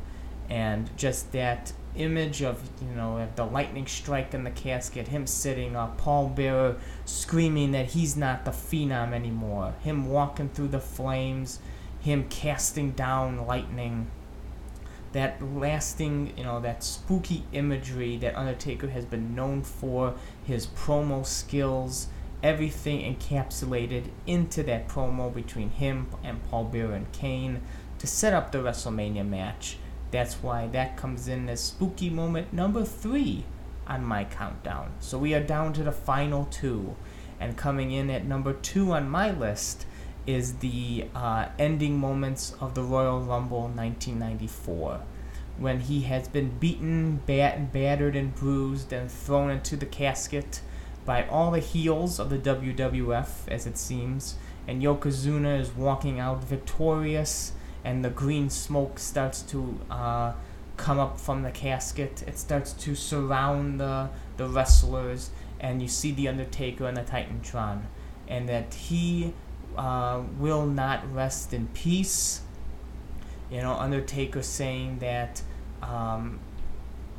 And 0.50 0.96
just 0.98 1.32
that 1.32 1.74
image 1.96 2.42
of 2.42 2.70
you 2.82 2.96
know 2.96 3.28
the 3.36 3.46
lightning 3.46 3.86
strike 3.86 4.34
in 4.34 4.44
the 4.44 4.50
casket 4.50 5.10
him 5.10 5.28
sitting 5.28 5.76
up 5.76 5.96
paul 5.96 6.28
bearer 6.28 6.76
screaming 7.06 7.72
that 7.72 7.86
he's 7.86 8.18
not 8.18 8.46
the 8.46 8.52
phenom 8.52 9.14
anymore. 9.14 9.74
Him 9.84 10.10
walking 10.10 10.50
through 10.50 10.70
the 10.70 10.80
flames 10.80 11.60
him 12.02 12.28
casting 12.30 12.92
down 12.92 13.46
lightning 13.46 14.08
that 15.14 15.42
lasting, 15.42 16.34
you 16.38 16.44
know, 16.44 16.60
that 16.60 16.84
spooky 16.84 17.46
imagery 17.54 18.18
that 18.18 18.36
Undertaker 18.36 18.90
has 18.90 19.06
been 19.06 19.34
known 19.34 19.64
for, 19.64 20.16
his 20.44 20.68
promo 20.68 21.26
skills, 21.26 22.08
everything 22.42 23.16
encapsulated 23.16 24.10
into 24.28 24.62
that 24.64 24.88
promo 24.88 25.34
between 25.34 25.70
him 25.70 26.08
and 26.24 26.44
Paul 26.50 26.66
Bearer 26.66 26.94
and 26.94 27.12
Kane 27.14 27.62
to 28.00 28.08
set 28.08 28.34
up 28.34 28.52
the 28.52 28.58
WrestleMania 28.58 29.26
match. 29.26 29.78
That's 30.12 30.36
why 30.36 30.68
that 30.68 30.98
comes 30.98 31.28
in 31.28 31.48
as 31.48 31.62
spooky 31.62 32.10
moment 32.10 32.52
number 32.52 32.84
three 32.84 33.46
on 33.88 34.04
my 34.04 34.26
countdown. 34.26 34.92
So 35.00 35.18
we 35.18 35.34
are 35.34 35.44
down 35.44 35.74
to 35.74 35.84
the 35.84 35.92
final 35.92 36.46
two. 36.46 36.96
And 37.40 37.58
coming 37.58 37.92
in 37.92 38.10
at 38.10 38.26
number 38.26 38.54
two 38.54 38.94
on 38.94 39.10
my 39.10 39.32
list 39.32 39.86
is 40.26 40.56
the 40.56 41.06
uh, 41.14 41.48
ending 41.60 42.00
moments 42.00 42.56
of 42.60 42.76
the 42.76 42.84
Royal 42.84 43.20
Rumble 43.20 43.64
1994, 43.64 45.02
when 45.58 45.82
he 45.82 46.02
has 46.02 46.28
been 46.28 46.58
beaten, 46.60 47.22
bat- 47.26 47.72
battered, 47.74 48.16
and 48.16 48.34
bruised, 48.34 48.94
and 48.94 49.12
thrown 49.12 49.50
into 49.50 49.76
the 49.76 49.86
casket 49.86 50.62
by 51.06 51.28
all 51.28 51.52
the 51.52 51.60
heels 51.60 52.20
of 52.20 52.30
the 52.30 52.38
WWF, 52.38 53.48
as 53.50 53.66
it 53.66 53.78
seems, 53.78 54.36
and 54.68 54.82
Yokozuna 54.82 55.60
is 55.60 55.72
walking 55.72 56.20
out 56.20 56.44
victorious, 56.44 57.52
and 57.84 58.04
the 58.04 58.10
green 58.10 58.50
smoke 58.50 58.98
starts 58.98 59.42
to 59.42 59.80
uh, 59.92 60.34
come 60.78 61.00
up 61.00 61.20
from 61.20 61.44
the 61.44 61.52
casket. 61.52 62.24
It 62.26 62.40
starts 62.40 62.72
to 62.74 62.96
surround 62.96 63.80
the 63.80 64.10
the 64.38 64.48
wrestlers, 64.48 65.30
and 65.60 65.82
you 65.82 65.88
see 65.88 66.12
the 66.12 66.28
Undertaker 66.30 66.88
and 66.88 66.96
the 66.96 67.02
Titantron, 67.02 67.82
and 68.28 68.48
that 68.48 68.74
he 68.74 69.34
uh, 69.78 70.22
will 70.38 70.66
not 70.66 71.14
rest 71.14 71.54
in 71.54 71.68
peace. 71.68 72.42
You 73.52 73.62
know, 73.62 73.74
Undertaker 73.74 74.42
saying 74.42 75.00
that 75.00 75.42
um, 75.82 76.40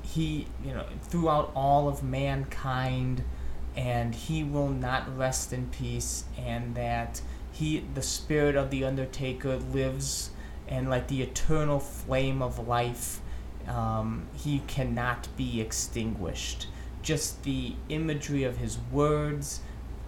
he, 0.03 0.47
you 0.65 0.73
know, 0.73 0.85
throughout 1.03 1.53
all 1.55 1.89
of 1.89 2.03
mankind, 2.03 3.25
and 3.77 4.15
he 4.15 4.45
will 4.45 4.69
not 4.69 5.17
rest 5.17 5.53
in 5.53 5.67
peace, 5.67 6.25
and 6.39 6.75
that 6.75 7.21
he, 7.53 7.85
the 7.95 8.03
spirit 8.03 8.57
of 8.57 8.71
the 8.71 8.85
Undertaker, 8.85 9.57
lives, 9.57 10.31
and 10.67 10.91
like 10.91 11.09
the 11.09 11.23
eternal 11.23 11.79
flame 11.79 12.43
of 12.43 12.67
life, 12.67 13.21
um, 13.69 14.27
he 14.35 14.61
cannot 14.67 15.29
be 15.37 15.61
extinguished. 15.61 16.67
Just 17.03 17.45
the 17.45 17.75
imagery 17.89 18.45
of 18.45 18.59
his 18.59 18.79
words 18.91 19.61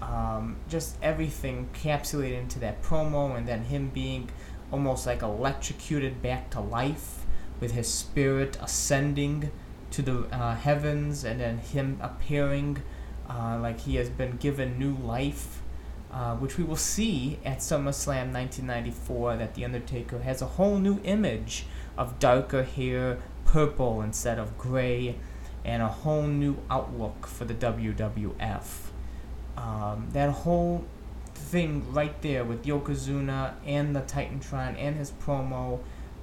um, 0.02 0.56
just 0.68 0.96
everything 1.02 1.68
encapsulated 1.72 2.38
into 2.38 2.58
that 2.60 2.82
promo, 2.82 3.36
and 3.36 3.46
then 3.46 3.64
him 3.64 3.88
being 3.88 4.28
almost 4.70 5.06
like 5.06 5.22
electrocuted 5.22 6.22
back 6.22 6.50
to 6.50 6.60
life 6.60 7.24
with 7.60 7.72
his 7.72 7.88
spirit 7.88 8.58
ascending 8.60 9.50
to 9.90 10.02
the 10.02 10.18
uh, 10.34 10.54
heavens, 10.54 11.24
and 11.24 11.40
then 11.40 11.58
him 11.58 11.98
appearing 12.02 12.82
uh, 13.28 13.58
like 13.60 13.80
he 13.80 13.96
has 13.96 14.10
been 14.10 14.36
given 14.36 14.78
new 14.78 14.94
life. 14.96 15.62
Uh, 16.08 16.34
which 16.36 16.56
we 16.56 16.64
will 16.64 16.76
see 16.76 17.38
at 17.44 17.58
SummerSlam 17.58 18.32
1994 18.32 19.36
that 19.36 19.54
The 19.54 19.66
Undertaker 19.66 20.20
has 20.20 20.40
a 20.40 20.46
whole 20.46 20.78
new 20.78 20.98
image 21.04 21.66
of 21.98 22.18
darker 22.18 22.62
hair, 22.62 23.18
purple 23.44 24.00
instead 24.00 24.38
of 24.38 24.56
gray, 24.56 25.16
and 25.62 25.82
a 25.82 25.88
whole 25.88 26.22
new 26.22 26.56
outlook 26.70 27.26
for 27.26 27.44
the 27.44 27.52
WWF 27.52 28.86
um, 29.56 30.08
that 30.12 30.30
whole 30.30 30.84
thing 31.34 31.92
right 31.92 32.20
there 32.22 32.44
with 32.44 32.64
Yokozuna 32.64 33.54
and 33.64 33.94
the 33.94 34.00
Titantron 34.00 34.76
and 34.78 34.96
his 34.96 35.10
promo, 35.10 35.80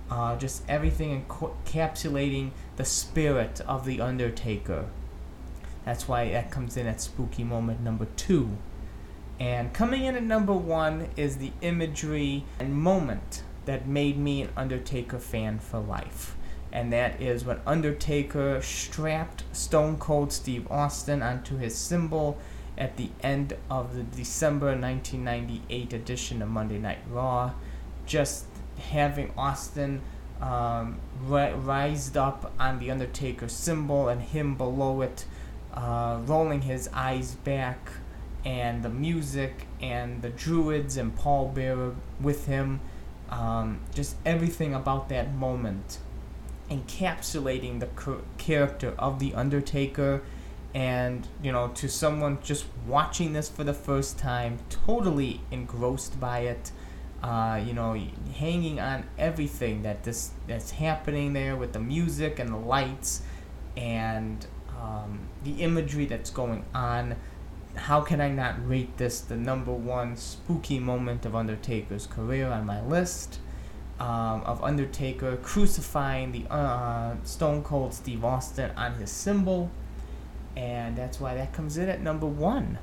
uh, 0.09 0.35
just 0.37 0.63
everything 0.67 1.25
encapsulating 1.25 2.51
the 2.75 2.85
spirit 2.85 3.61
of 3.61 3.85
the 3.85 4.01
Undertaker. 4.01 4.85
That's 5.85 6.07
why 6.07 6.29
that 6.31 6.51
comes 6.51 6.77
in 6.77 6.87
at 6.87 7.01
spooky 7.01 7.43
moment 7.43 7.81
number 7.81 8.07
two. 8.15 8.57
And 9.39 9.73
coming 9.73 10.05
in 10.05 10.15
at 10.15 10.23
number 10.23 10.53
one 10.53 11.09
is 11.17 11.37
the 11.37 11.51
imagery 11.61 12.45
and 12.59 12.75
moment 12.75 13.43
that 13.65 13.87
made 13.87 14.17
me 14.17 14.43
an 14.43 14.49
Undertaker 14.55 15.19
fan 15.19 15.59
for 15.59 15.79
life. 15.79 16.35
And 16.71 16.91
that 16.91 17.21
is 17.21 17.45
when 17.45 17.59
Undertaker 17.65 18.61
strapped 18.61 19.43
Stone 19.51 19.97
Cold 19.97 20.31
Steve 20.31 20.67
Austin 20.71 21.21
onto 21.21 21.57
his 21.57 21.75
symbol 21.75 22.37
at 22.77 22.97
the 22.97 23.09
end 23.21 23.55
of 23.69 23.95
the 23.95 24.03
December 24.03 24.67
1998 24.67 25.93
edition 25.93 26.41
of 26.41 26.49
Monday 26.49 26.79
Night 26.79 26.99
Raw. 27.09 27.53
Just 28.05 28.45
having 28.89 29.31
Austin 29.37 30.01
um, 30.41 30.99
ri- 31.25 31.53
up 32.15 32.51
on 32.59 32.79
the 32.79 32.91
Undertaker 32.91 33.47
symbol 33.47 34.09
and 34.09 34.21
him 34.21 34.55
below 34.55 35.01
it, 35.01 35.25
uh, 35.73 36.19
rolling 36.25 36.63
his 36.63 36.89
eyes 36.93 37.35
back, 37.35 37.91
and 38.45 38.83
the 38.83 38.89
music 38.89 39.67
and 39.81 40.21
the 40.21 40.29
Druids 40.29 40.97
and 40.97 41.15
Paul 41.15 41.49
Bearer 41.49 41.95
with 42.19 42.47
him. 42.47 42.81
Um, 43.29 43.79
just 43.95 44.15
everything 44.25 44.75
about 44.75 45.09
that 45.09 45.33
moment 45.33 45.99
encapsulating 46.69 47.79
the 47.79 47.89
character 48.37 48.93
of 48.97 49.19
the 49.19 49.33
Undertaker 49.33 50.21
and 50.73 51.27
you 51.41 51.51
know 51.51 51.67
to 51.69 51.87
someone 51.87 52.37
just 52.43 52.65
watching 52.87 53.33
this 53.33 53.47
for 53.49 53.63
the 53.63 53.73
first 53.73 54.17
time 54.17 54.57
totally 54.69 55.41
engrossed 55.51 56.19
by 56.19 56.39
it 56.39 56.71
uh, 57.21 57.61
you 57.63 57.73
know 57.73 57.95
hanging 58.35 58.79
on 58.79 59.03
everything 59.17 59.83
that 59.83 60.03
this 60.03 60.31
that's 60.47 60.71
happening 60.71 61.33
there 61.33 61.55
with 61.55 61.73
the 61.73 61.79
music 61.79 62.39
and 62.39 62.49
the 62.49 62.57
lights 62.57 63.21
and 63.77 64.45
um, 64.83 65.19
the 65.43 65.63
imagery 65.63 66.05
that's 66.05 66.29
going 66.29 66.65
on. 66.73 67.15
How 67.75 68.01
can 68.01 68.21
I 68.21 68.29
not 68.29 68.67
rate 68.67 68.97
this 68.97 69.21
the 69.21 69.35
number 69.35 69.71
one 69.71 70.15
spooky 70.15 70.79
moment 70.79 71.25
of 71.25 71.35
Undertaker's 71.35 72.05
career 72.05 72.51
on 72.51 72.65
my 72.65 72.81
list? 72.81 73.39
Um, 73.99 74.41
of 74.41 74.61
Undertaker 74.63 75.37
crucifying 75.37 76.31
the 76.31 76.51
uh, 76.51 77.15
Stone 77.23 77.63
Cold 77.63 77.93
Steve 77.93 78.25
Austin 78.25 78.71
on 78.75 78.95
his 78.95 79.11
symbol 79.11 79.71
and 80.55 80.95
that's 80.95 81.19
why 81.19 81.35
that 81.35 81.53
comes 81.53 81.77
in 81.77 81.89
at 81.89 82.01
number 82.01 82.27
one. 82.27 82.77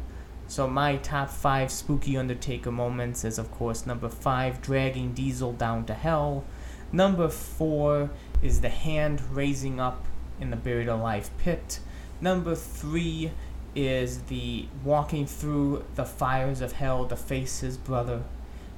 So 0.46 0.66
my 0.66 0.96
top 0.96 1.30
five 1.30 1.70
spooky 1.70 2.16
Undertaker 2.16 2.72
moments 2.72 3.24
is 3.24 3.38
of 3.38 3.50
course 3.52 3.87
number 3.87 4.09
five, 4.09 4.61
dragging 4.61 5.12
Diesel 5.12 5.52
down 5.52 5.85
to 5.87 5.94
hell. 5.94 6.44
Number 6.92 7.28
four 7.28 8.11
is 8.42 8.61
the 8.61 8.68
hand 8.68 9.20
raising 9.30 9.78
up 9.78 10.04
in 10.40 10.50
the 10.50 10.56
buried 10.56 10.88
alive 10.88 11.30
pit. 11.38 11.80
Number 12.20 12.54
three 12.54 13.30
is 13.74 14.22
the 14.22 14.66
walking 14.83 15.26
through 15.26 15.85
the 15.94 16.04
fires 16.04 16.61
of 16.61 16.72
hell 16.72 17.06
to 17.06 17.16
face 17.16 17.61
his 17.61 17.76
brother. 17.76 18.24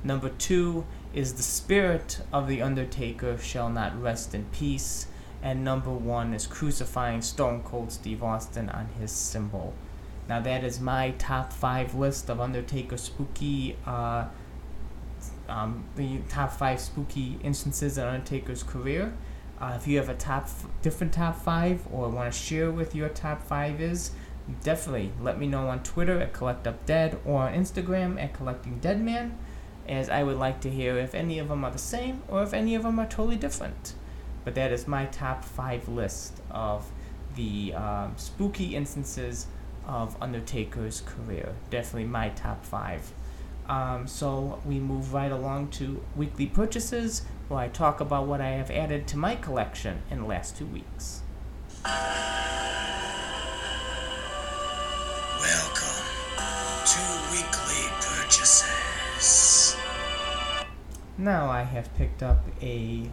Number 0.05 0.29
two 0.29 0.85
is 1.15 1.35
the 1.35 1.43
spirit 1.43 2.21
of 2.33 2.49
the 2.49 2.61
Undertaker 2.61 3.39
shall 3.39 3.71
not 3.71 4.01
rest 4.01 4.35
in 4.35 4.45
peace. 4.47 5.07
And 5.43 5.65
number 5.65 5.91
one 5.91 6.35
is 6.35 6.47
crucifying 6.47 7.21
Stone 7.21 7.63
Cold 7.65 7.91
Steve 7.91 8.23
Austin 8.23 8.69
on 8.69 8.87
his 9.01 9.11
symbol. 9.11 9.75
Now 10.29 10.41
that 10.41 10.63
is 10.63 10.81
my 10.81 11.11
top 11.19 11.53
five 11.53 11.95
list 11.95 12.31
of 12.31 12.41
Undertaker 12.41 12.97
spooky, 12.97 13.77
uh, 13.85 14.27
um, 15.49 15.85
the 15.97 16.19
top 16.29 16.53
five 16.53 16.81
spooky 16.81 17.39
instances 17.43 17.99
in 17.99 18.05
Undertaker's 18.05 18.63
career. 18.63 19.13
Uh, 19.61 19.75
if 19.77 19.87
you 19.87 19.97
have 19.99 20.09
a 20.09 20.15
top 20.15 20.45
f- 20.45 20.67
different 20.81 21.13
top 21.13 21.37
five 21.37 21.87
or 21.93 22.09
want 22.09 22.33
to 22.33 22.39
share 22.39 22.71
with 22.71 22.95
your 22.95 23.09
top 23.09 23.43
five 23.43 23.81
is, 23.81 24.13
definitely 24.63 25.13
let 25.21 25.39
me 25.39 25.47
know 25.47 25.69
on 25.69 25.83
Twitter 25.83 26.21
at 26.21 26.33
Collect 26.33 26.67
Up 26.67 26.85
Dead 26.87 27.19
or 27.25 27.43
on 27.43 27.55
Instagram 27.55 28.21
at 28.21 28.33
Collecting 28.33 28.79
Dead 28.79 29.01
Man, 29.01 29.39
as 29.89 30.09
I 30.09 30.23
would 30.23 30.37
like 30.37 30.61
to 30.63 30.71
hear 30.71 30.97
if 30.99 31.15
any 31.15 31.39
of 31.39 31.49
them 31.49 31.65
are 31.65 31.71
the 31.71 31.79
same 31.79 32.23
or 32.29 32.43
if 32.43 32.55
any 32.55 32.75
of 32.75 32.85
them 32.85 32.99
are 32.99 33.07
totally 33.07 33.37
different. 33.37 33.95
But 34.45 34.55
that 34.57 34.73
is 34.73 34.89
my 34.89 35.07
top 35.07 35.45
five 35.45 35.89
list 35.89 36.41
of 36.51 36.91
the 37.37 37.75
um, 37.75 38.15
spooky 38.17 38.75
instances 38.75 39.47
of 39.87 40.17
Undertaker's 40.21 41.01
career. 41.03 41.55
Definitely 41.71 42.09
my 42.09 42.31
top 42.31 42.65
five. 42.65 43.13
Um, 43.69 44.07
so 44.07 44.61
we 44.67 44.81
move 44.81 45.15
right 45.15 45.31
along 45.31 45.69
to 45.71 46.03
weekly 46.17 46.47
purchases, 46.47 47.23
where 47.49 47.61
I 47.61 47.69
talk 47.69 48.01
about 48.01 48.27
what 48.27 48.41
I 48.41 48.51
have 48.51 48.71
added 48.71 49.07
to 49.09 49.17
my 49.17 49.37
collection 49.37 50.03
in 50.11 50.23
the 50.23 50.27
last 50.27 50.57
two 50.57 50.67
weeks. 50.67 51.23
Welcome 55.39 56.03
to 56.85 57.01
weekly 57.31 57.89
purchases. 58.01 59.77
Now 61.17 61.49
I 61.49 61.63
have 61.63 61.95
picked 61.95 62.23
up 62.23 62.45
a 62.61 63.09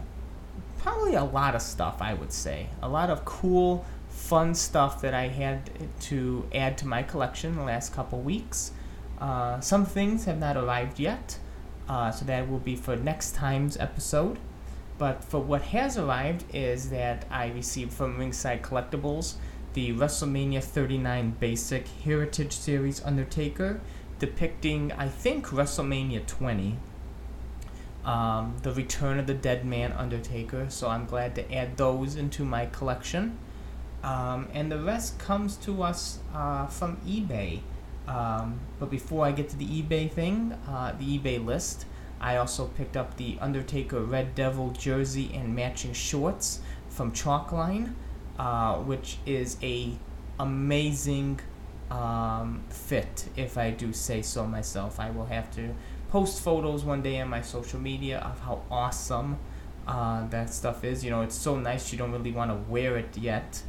probably 0.82 1.14
a 1.14 1.24
lot 1.24 1.54
of 1.54 1.62
stuff, 1.62 2.00
I 2.00 2.14
would 2.14 2.32
say. 2.32 2.68
A 2.82 2.88
lot 2.88 3.10
of 3.10 3.24
cool, 3.24 3.84
fun 4.08 4.54
stuff 4.54 5.00
that 5.02 5.14
I 5.14 5.28
had 5.28 5.70
to 6.02 6.46
add 6.54 6.78
to 6.78 6.86
my 6.86 7.02
collection 7.02 7.56
the 7.56 7.62
last 7.62 7.92
couple 7.92 8.20
weeks. 8.20 8.72
Uh, 9.18 9.60
some 9.60 9.84
things 9.84 10.24
have 10.24 10.38
not 10.38 10.56
arrived 10.56 10.98
yet, 10.98 11.38
uh, 11.88 12.10
so 12.10 12.24
that 12.24 12.48
will 12.48 12.58
be 12.58 12.76
for 12.76 12.96
next 12.96 13.34
time's 13.34 13.76
episode. 13.76 14.38
But 14.98 15.24
for 15.24 15.40
what 15.40 15.62
has 15.62 15.96
arrived 15.96 16.44
is 16.54 16.90
that 16.90 17.24
I 17.30 17.48
received 17.48 17.92
from 17.92 18.18
Ringside 18.18 18.62
Collectibles 18.62 19.34
the 19.72 19.92
WrestleMania 19.92 20.62
39 20.62 21.36
Basic 21.38 21.86
Heritage 21.86 22.52
Series 22.52 23.02
Undertaker, 23.04 23.80
depicting, 24.18 24.90
I 24.92 25.08
think, 25.08 25.46
WrestleMania 25.48 26.26
20 26.26 26.76
um, 28.04 28.56
the 28.62 28.72
Return 28.72 29.18
of 29.18 29.26
the 29.26 29.34
Dead 29.34 29.64
Man 29.64 29.92
Undertaker, 29.92 30.70
so 30.70 30.88
I'm 30.88 31.06
glad 31.06 31.34
to 31.34 31.52
add 31.52 31.76
those 31.76 32.16
into 32.16 32.44
my 32.44 32.66
collection. 32.66 33.38
Um, 34.02 34.48
and 34.54 34.72
the 34.72 34.78
rest 34.78 35.18
comes 35.18 35.56
to 35.58 35.82
us 35.82 36.20
uh, 36.34 36.66
from 36.66 36.96
eBay. 36.98 37.60
Um, 38.08 38.60
but 38.78 38.90
before 38.90 39.26
I 39.26 39.32
get 39.32 39.50
to 39.50 39.56
the 39.56 39.66
eBay 39.66 40.10
thing, 40.10 40.58
uh, 40.66 40.92
the 40.98 41.18
eBay 41.18 41.44
list, 41.44 41.84
I 42.20 42.36
also 42.36 42.66
picked 42.66 42.96
up 42.96 43.16
the 43.16 43.38
Undertaker 43.40 44.00
Red 44.00 44.34
Devil 44.34 44.70
jersey 44.70 45.30
and 45.34 45.54
matching 45.54 45.92
shorts 45.92 46.60
from 46.88 47.12
Chalkline, 47.12 47.94
uh, 48.38 48.76
which 48.76 49.18
is 49.26 49.56
a 49.62 49.96
amazing 50.38 51.40
um, 51.90 52.62
fit, 52.68 53.28
if 53.36 53.58
I 53.58 53.70
do 53.70 53.92
say 53.92 54.22
so 54.22 54.46
myself. 54.46 54.98
I 54.98 55.10
will 55.10 55.26
have 55.26 55.50
to 55.56 55.74
post 56.10 56.42
photos 56.42 56.84
one 56.84 57.02
day 57.02 57.20
on 57.20 57.28
my 57.28 57.40
social 57.40 57.78
media 57.78 58.18
of 58.18 58.40
how 58.40 58.62
awesome 58.70 59.38
uh, 59.86 60.26
that 60.28 60.52
stuff 60.52 60.84
is. 60.84 61.04
You 61.04 61.10
know, 61.10 61.22
it's 61.22 61.36
so 61.36 61.56
nice 61.56 61.92
you 61.92 61.98
don't 61.98 62.12
really 62.12 62.32
want 62.32 62.50
to 62.50 62.70
wear 62.70 62.96
it 62.96 63.16
yet. 63.16 63.62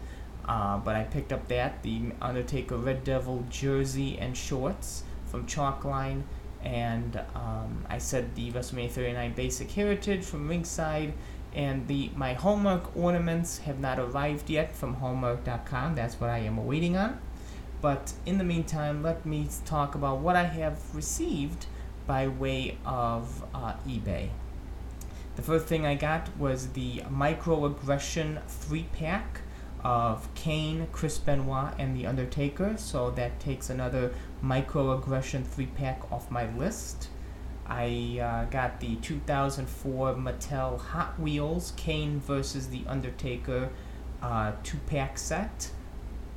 Uh, 0.45 0.77
but 0.79 0.95
I 0.95 1.03
picked 1.03 1.31
up 1.31 1.47
that, 1.49 1.83
the 1.83 2.01
Undertaker 2.21 2.77
Red 2.77 3.03
Devil 3.03 3.45
jersey 3.49 4.17
and 4.17 4.35
shorts 4.35 5.03
from 5.25 5.45
Chalkline. 5.45 6.23
And 6.63 7.21
um, 7.35 7.85
I 7.89 7.99
said 7.99 8.35
the 8.35 8.51
WrestleMania 8.51 8.91
39 8.91 9.33
Basic 9.33 9.71
Heritage 9.71 10.23
from 10.23 10.47
Ringside. 10.47 11.13
And 11.53 11.87
the 11.87 12.09
my 12.15 12.33
Hallmark 12.33 12.95
ornaments 12.95 13.59
have 13.59 13.79
not 13.79 13.99
arrived 13.99 14.49
yet 14.49 14.75
from 14.75 14.95
Hallmark.com. 14.95 15.95
That's 15.95 16.19
what 16.19 16.29
I 16.29 16.39
am 16.39 16.65
waiting 16.65 16.97
on. 16.97 17.19
But 17.81 18.13
in 18.25 18.37
the 18.37 18.43
meantime, 18.43 19.03
let 19.03 19.25
me 19.25 19.47
talk 19.65 19.95
about 19.95 20.19
what 20.19 20.35
I 20.35 20.43
have 20.43 20.95
received 20.95 21.65
by 22.11 22.27
way 22.27 22.77
of 22.83 23.41
uh, 23.55 23.71
eBay. 23.87 24.27
The 25.37 25.41
first 25.41 25.65
thing 25.67 25.85
I 25.85 25.95
got 25.95 26.37
was 26.37 26.67
the 26.73 27.03
Microaggression 27.09 28.43
3 28.49 28.85
pack 28.91 29.39
of 29.81 30.27
Kane, 30.35 30.87
Chris 30.91 31.17
Benoit, 31.17 31.73
and 31.79 31.95
The 31.95 32.05
Undertaker, 32.07 32.75
so 32.75 33.11
that 33.11 33.39
takes 33.39 33.69
another 33.69 34.11
Microaggression 34.43 35.47
3 35.47 35.67
pack 35.67 36.11
off 36.11 36.29
my 36.29 36.53
list. 36.57 37.07
I 37.65 38.19
uh, 38.21 38.43
got 38.51 38.81
the 38.81 38.97
2004 38.97 40.15
Mattel 40.15 40.81
Hot 40.81 41.17
Wheels 41.17 41.71
Kane 41.77 42.19
versus 42.19 42.67
The 42.67 42.83
Undertaker 42.87 43.69
uh, 44.21 44.51
2 44.63 44.77
pack 44.85 45.17
set. 45.17 45.71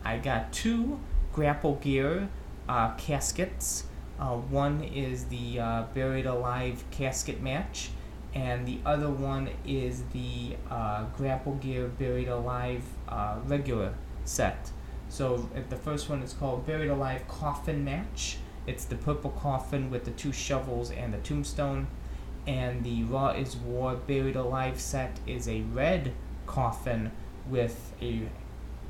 I 0.05 0.19
got 0.19 0.53
two 0.53 1.01
Grapple 1.33 1.75
Gear 1.75 2.29
uh, 2.69 2.95
caskets. 2.95 3.87
Uh, 4.19 4.37
one 4.37 4.83
is 4.85 5.25
the 5.27 5.59
uh, 5.59 5.83
Buried 5.93 6.27
Alive 6.27 6.85
casket 6.91 7.43
match, 7.43 7.91
and 8.35 8.67
the 8.67 8.79
other 8.87 9.11
one 9.11 9.49
is 9.67 10.05
the 10.13 10.57
uh, 10.71 11.05
Grapple 11.17 11.55
Gear 11.55 11.89
Buried 11.89 12.29
Alive 12.29 12.83
uh, 13.09 13.39
regular 13.47 13.95
set. 14.25 14.71
So 15.09 15.49
the 15.69 15.77
first 15.77 16.09
one 16.09 16.23
is 16.23 16.33
called 16.33 16.67
Buried 16.67 16.91
Alive 16.91 17.27
Coffin 17.29 17.85
Match. 17.85 18.39
It's 18.67 18.85
the 18.85 18.97
purple 18.97 19.31
coffin 19.31 19.91
with 19.91 20.05
the 20.05 20.11
two 20.13 20.33
shovels 20.33 20.91
and 20.91 21.13
the 21.13 21.19
tombstone. 21.19 21.87
And 22.47 22.85
the 22.85 23.05
Raw 23.05 23.31
is 23.31 23.57
War 23.57 23.95
Buried 23.95 24.37
Alive 24.37 24.81
set 24.81 25.19
is 25.27 25.49
a 25.49 25.63
red 25.73 26.13
coffin 26.47 27.11
with 27.49 27.93
a 28.01 28.23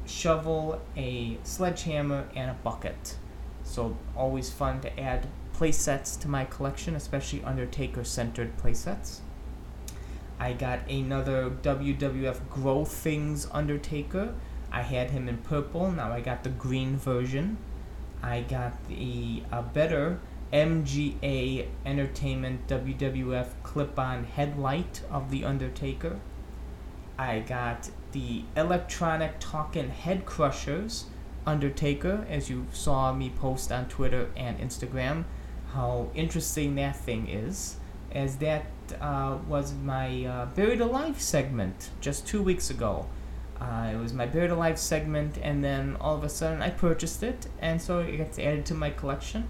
shovel, 0.07 0.81
a 0.97 1.39
sledgehammer, 1.43 2.29
and 2.35 2.51
a 2.51 2.55
bucket. 2.55 3.17
So 3.65 3.97
always 4.17 4.51
fun 4.51 4.81
to 4.83 5.01
add 5.01 5.27
playsets 5.59 6.21
to 6.21 6.29
my 6.29 6.45
collection, 6.45 6.95
especially 6.95 7.43
Undertaker 7.43 8.05
centered 8.05 8.57
playsets. 8.59 9.21
I 10.39 10.53
got 10.53 10.89
another 10.89 11.51
WWF 11.51 12.49
Grow 12.51 12.85
Things 12.85 13.49
Undertaker. 13.51 14.35
I 14.71 14.83
had 14.83 15.11
him 15.11 15.29
in 15.29 15.39
purple, 15.39 15.91
now 15.91 16.13
I 16.13 16.21
got 16.21 16.45
the 16.45 16.51
green 16.51 16.97
version. 16.97 17.57
I 18.23 18.41
got 18.43 18.89
the 18.89 19.43
better 19.73 20.21
MGA 20.53 21.69
Entertainment 21.87 22.67
WWF 22.69 23.49
clip 23.63 23.99
on 23.99 24.25
headlight 24.25 25.03
of 25.11 25.31
The 25.31 25.45
Undertaker. 25.45 26.21
I 27.19 27.41
got 27.41 27.91
the 28.13 28.45
electronic 28.57 29.37
talking 29.41 29.91
head 29.91 30.27
crushers 30.27 31.07
Undertaker, 31.47 32.27
as 32.29 32.49
you 32.49 32.67
saw 32.73 33.13
me 33.13 33.31
post 33.31 33.71
on 33.71 33.89
Twitter 33.89 34.31
and 34.37 34.59
Instagram, 34.59 35.25
how 35.73 36.11
interesting 36.15 36.75
that 36.77 36.97
thing 36.97 37.29
is, 37.29 37.77
as 38.13 38.37
that 38.39 38.67
uh, 39.01 39.39
was 39.49 39.75
my 39.75 40.25
uh, 40.25 40.47
Buried 40.47 40.81
Alive 40.81 41.21
segment 41.21 41.91
just 42.01 42.27
two 42.27 42.43
weeks 42.43 42.71
ago. 42.71 43.07
Uh, 43.61 43.91
it 43.93 43.97
was 43.97 44.13
my 44.13 44.27
Buried 44.27 44.51
Alive 44.51 44.79
segment, 44.79 45.39
and 45.43 45.63
then 45.63 45.97
all 46.01 46.17
of 46.17 46.25
a 46.25 46.29
sudden 46.29 46.63
I 46.63 46.71
purchased 46.71 47.23
it, 47.23 47.47
and 47.61 47.81
so 47.81 48.01
it 48.01 48.17
gets 48.17 48.39
added 48.39 48.67
to 48.67 48.75
my 48.75 48.91
collection. 48.91 49.49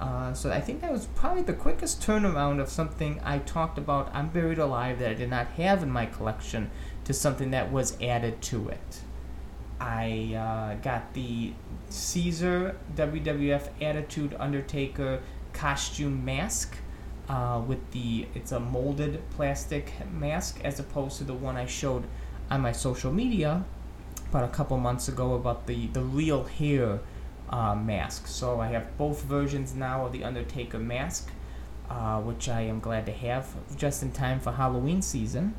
Uh, 0.00 0.34
so 0.34 0.50
I 0.50 0.60
think 0.60 0.80
that 0.80 0.90
was 0.90 1.06
probably 1.14 1.42
the 1.42 1.52
quickest 1.52 2.02
turnaround 2.02 2.60
of 2.60 2.68
something 2.68 3.20
I 3.22 3.38
talked 3.38 3.78
about 3.78 4.12
on 4.12 4.30
Buried 4.30 4.58
Alive 4.58 4.98
that 4.98 5.10
I 5.10 5.14
did 5.14 5.30
not 5.30 5.46
have 5.52 5.82
in 5.82 5.90
my 5.90 6.06
collection 6.06 6.70
to 7.04 7.12
something 7.12 7.52
that 7.52 7.70
was 7.70 7.96
added 8.00 8.42
to 8.42 8.68
it. 8.68 9.01
I 9.82 10.34
uh, 10.36 10.80
got 10.80 11.12
the 11.12 11.52
Caesar 11.88 12.76
WWF 12.94 13.68
Attitude 13.82 14.36
Undertaker 14.38 15.20
costume 15.52 16.24
mask 16.24 16.76
uh, 17.28 17.60
with 17.66 17.90
the 17.90 18.26
it's 18.32 18.52
a 18.52 18.60
molded 18.60 19.20
plastic 19.30 19.92
mask 20.12 20.60
as 20.62 20.78
opposed 20.78 21.18
to 21.18 21.24
the 21.24 21.34
one 21.34 21.56
I 21.56 21.66
showed 21.66 22.04
on 22.48 22.60
my 22.60 22.70
social 22.70 23.12
media 23.12 23.64
about 24.30 24.44
a 24.44 24.48
couple 24.48 24.76
months 24.78 25.08
ago 25.08 25.34
about 25.34 25.66
the 25.66 25.88
the 25.88 26.02
real 26.02 26.44
hair 26.44 27.00
uh, 27.50 27.74
mask. 27.74 28.28
So 28.28 28.60
I 28.60 28.68
have 28.68 28.96
both 28.96 29.22
versions 29.22 29.74
now 29.74 30.06
of 30.06 30.12
the 30.12 30.22
Undertaker 30.22 30.78
mask, 30.78 31.28
uh, 31.90 32.20
which 32.20 32.48
I 32.48 32.60
am 32.62 32.78
glad 32.78 33.06
to 33.06 33.12
have 33.12 33.48
just 33.76 34.00
in 34.04 34.12
time 34.12 34.38
for 34.38 34.52
Halloween 34.52 35.02
season. 35.02 35.54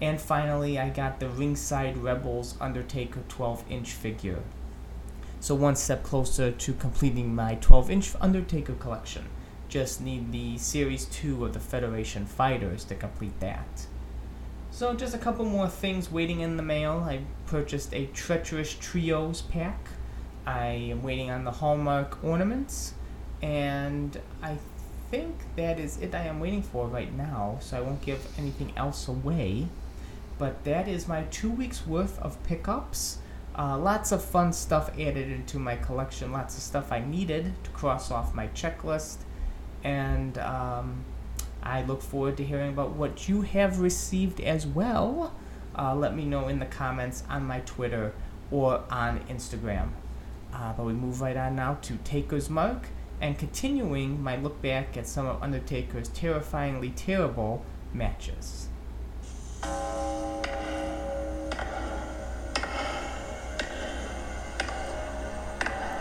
And 0.00 0.20
finally, 0.20 0.78
I 0.78 0.90
got 0.90 1.20
the 1.20 1.28
Ringside 1.28 1.96
Rebels 1.96 2.56
Undertaker 2.60 3.20
12 3.28 3.64
inch 3.70 3.92
figure. 3.92 4.42
So, 5.40 5.54
one 5.54 5.76
step 5.76 6.02
closer 6.02 6.50
to 6.50 6.72
completing 6.74 7.34
my 7.34 7.54
12 7.56 7.90
inch 7.90 8.12
Undertaker 8.20 8.74
collection. 8.74 9.26
Just 9.68 10.00
need 10.00 10.32
the 10.32 10.58
Series 10.58 11.06
2 11.06 11.44
of 11.44 11.54
the 11.54 11.60
Federation 11.60 12.26
Fighters 12.26 12.84
to 12.84 12.94
complete 12.94 13.38
that. 13.40 13.86
So, 14.70 14.94
just 14.94 15.14
a 15.14 15.18
couple 15.18 15.44
more 15.46 15.68
things 15.68 16.10
waiting 16.10 16.40
in 16.40 16.56
the 16.56 16.62
mail. 16.62 17.04
I 17.08 17.20
purchased 17.46 17.94
a 17.94 18.06
Treacherous 18.06 18.74
Trios 18.74 19.42
pack. 19.42 19.88
I 20.46 20.66
am 20.66 21.02
waiting 21.02 21.30
on 21.30 21.44
the 21.44 21.50
Hallmark 21.50 22.22
ornaments. 22.22 22.92
And 23.40 24.20
I 24.42 24.58
think 25.10 25.34
that 25.56 25.78
is 25.78 25.98
it 25.98 26.14
I 26.14 26.24
am 26.24 26.40
waiting 26.40 26.62
for 26.62 26.86
right 26.86 27.12
now, 27.12 27.58
so 27.60 27.76
I 27.76 27.80
won't 27.80 28.02
give 28.02 28.20
anything 28.38 28.72
else 28.76 29.08
away. 29.08 29.68
But 30.38 30.64
that 30.64 30.86
is 30.88 31.08
my 31.08 31.22
two 31.24 31.50
weeks 31.50 31.86
worth 31.86 32.18
of 32.20 32.42
pickups. 32.44 33.18
Uh, 33.58 33.78
lots 33.78 34.12
of 34.12 34.22
fun 34.22 34.52
stuff 34.52 34.90
added 34.90 35.30
into 35.30 35.58
my 35.58 35.76
collection, 35.76 36.30
lots 36.30 36.56
of 36.56 36.62
stuff 36.62 36.92
I 36.92 37.00
needed 37.00 37.52
to 37.64 37.70
cross 37.70 38.10
off 38.10 38.34
my 38.34 38.48
checklist. 38.48 39.18
And 39.82 40.36
um, 40.38 41.04
I 41.62 41.82
look 41.82 42.02
forward 42.02 42.36
to 42.36 42.44
hearing 42.44 42.70
about 42.70 42.92
what 42.92 43.28
you 43.28 43.42
have 43.42 43.80
received 43.80 44.40
as 44.40 44.66
well. 44.66 45.32
Uh, 45.78 45.94
let 45.94 46.14
me 46.14 46.24
know 46.24 46.48
in 46.48 46.58
the 46.58 46.66
comments 46.66 47.22
on 47.28 47.44
my 47.44 47.60
Twitter 47.60 48.12
or 48.50 48.82
on 48.90 49.20
Instagram. 49.28 49.90
Uh, 50.52 50.72
but 50.74 50.84
we 50.84 50.92
move 50.92 51.20
right 51.20 51.36
on 51.36 51.56
now 51.56 51.74
to 51.82 51.96
Taker's 52.04 52.48
Mark 52.50 52.88
and 53.20 53.38
continuing 53.38 54.22
my 54.22 54.36
look 54.36 54.60
back 54.60 54.96
at 54.96 55.06
some 55.06 55.26
of 55.26 55.42
Undertaker's 55.42 56.08
terrifyingly 56.08 56.90
terrible 56.90 57.64
matches. 57.92 58.68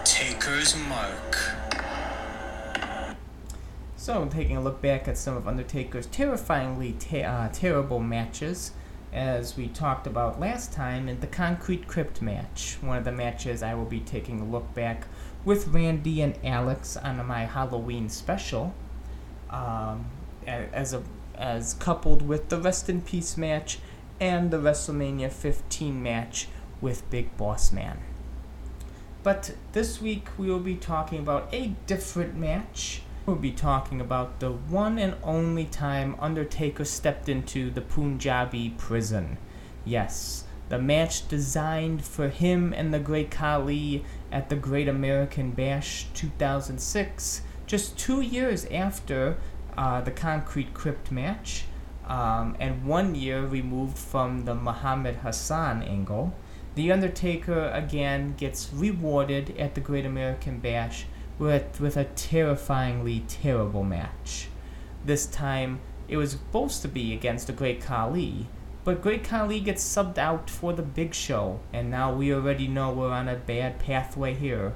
Taker's 0.05 0.75
Mark. 0.87 1.35
So, 3.97 4.25
taking 4.25 4.55
a 4.55 4.61
look 4.61 4.79
back 4.79 5.07
at 5.07 5.17
some 5.17 5.35
of 5.35 5.47
Undertaker's 5.47 6.05
terrifyingly 6.05 6.91
te- 6.93 7.23
uh, 7.23 7.49
terrible 7.51 7.99
matches, 7.99 8.71
as 9.11 9.57
we 9.57 9.67
talked 9.67 10.05
about 10.05 10.39
last 10.39 10.71
time 10.71 11.09
in 11.09 11.21
the 11.21 11.27
Concrete 11.27 11.87
Crypt 11.87 12.21
match, 12.21 12.77
one 12.81 12.99
of 12.99 13.03
the 13.03 13.11
matches 13.11 13.63
I 13.63 13.73
will 13.73 13.85
be 13.85 13.99
taking 13.99 14.39
a 14.39 14.45
look 14.45 14.75
back 14.75 15.07
with 15.43 15.69
Randy 15.69 16.21
and 16.21 16.37
Alex 16.43 16.95
on 16.97 17.25
my 17.25 17.45
Halloween 17.45 18.07
special, 18.07 18.75
um, 19.49 20.05
as 20.45 20.93
a 20.93 21.01
as 21.33 21.73
coupled 21.73 22.21
with 22.21 22.49
the 22.49 22.61
Rest 22.61 22.89
in 22.89 23.01
Peace 23.01 23.37
match 23.37 23.79
and 24.19 24.51
the 24.51 24.57
WrestleMania 24.57 25.31
15 25.31 26.01
match 26.01 26.47
with 26.79 27.09
Big 27.09 27.35
Boss 27.37 27.71
Man. 27.71 27.97
But 29.25 29.55
this 29.71 29.99
week 29.99 30.27
we 30.37 30.51
will 30.51 30.59
be 30.59 30.75
talking 30.75 31.17
about 31.17 31.51
a 31.51 31.73
different 31.87 32.37
match. 32.37 33.01
We'll 33.25 33.37
be 33.37 33.53
talking 33.53 33.99
about 33.99 34.39
the 34.39 34.51
one 34.51 34.99
and 34.99 35.15
only 35.23 35.65
time 35.65 36.15
Undertaker 36.19 36.85
stepped 36.85 37.27
into 37.27 37.71
the 37.71 37.81
Punjabi 37.81 38.75
prison. 38.77 39.39
Yes, 39.83 40.43
the 40.69 40.77
match 40.77 41.27
designed 41.27 42.05
for 42.05 42.29
him 42.29 42.71
and 42.71 42.93
the 42.93 42.99
Great 42.99 43.31
Khali 43.31 44.05
at 44.31 44.49
the 44.49 44.55
Great 44.55 44.87
American 44.87 45.49
Bash 45.49 46.05
2006, 46.13 47.41
just 47.65 47.97
two 47.97 48.21
years 48.21 48.65
after 48.65 49.37
uh, 49.75 50.01
the 50.01 50.11
Concrete 50.11 50.75
Crypt 50.75 51.11
match, 51.11 51.65
um, 52.07 52.55
and 52.59 52.85
one 52.85 53.15
year 53.15 53.43
removed 53.43 53.97
from 53.97 54.45
the 54.45 54.53
Muhammad 54.53 55.15
Hassan 55.15 55.81
angle. 55.81 56.35
The 56.75 56.91
Undertaker 56.91 57.71
again 57.73 58.35
gets 58.37 58.69
rewarded 58.73 59.57
at 59.57 59.75
the 59.75 59.81
Great 59.81 60.05
American 60.05 60.59
Bash 60.59 61.05
with, 61.39 61.79
with 61.79 61.95
a 61.95 62.03
terrifyingly 62.03 63.23
terrible 63.29 63.83
match. 63.83 64.49
This 65.05 65.25
time, 65.25 65.79
it 66.09 66.17
was 66.17 66.31
supposed 66.31 66.81
to 66.81 66.89
be 66.89 67.13
against 67.13 67.47
the 67.47 67.53
Great 67.53 67.79
Khali, 67.79 68.47
but 68.83 69.01
Great 69.01 69.23
Khali 69.23 69.61
gets 69.61 69.83
subbed 69.83 70.17
out 70.17 70.49
for 70.49 70.73
the 70.73 70.83
Big 70.83 71.13
Show, 71.13 71.61
and 71.71 71.89
now 71.89 72.13
we 72.13 72.33
already 72.33 72.67
know 72.67 72.91
we're 72.91 73.09
on 73.09 73.29
a 73.29 73.35
bad 73.35 73.79
pathway 73.79 74.33
here. 74.33 74.73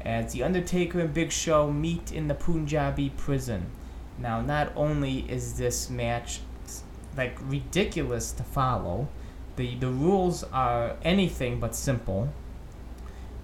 As 0.00 0.32
The 0.32 0.42
Undertaker 0.42 0.98
and 0.98 1.14
Big 1.14 1.30
Show 1.30 1.70
meet 1.70 2.10
in 2.10 2.26
the 2.26 2.34
Punjabi 2.34 3.10
prison. 3.10 3.70
Now, 4.18 4.40
not 4.40 4.72
only 4.74 5.20
is 5.30 5.56
this 5.56 5.88
match 5.90 6.40
like 7.16 7.38
ridiculous 7.40 8.32
to 8.32 8.42
follow, 8.42 9.08
the 9.56 9.74
the 9.76 9.88
rules 9.88 10.44
are 10.44 10.96
anything 11.02 11.60
but 11.60 11.74
simple, 11.74 12.28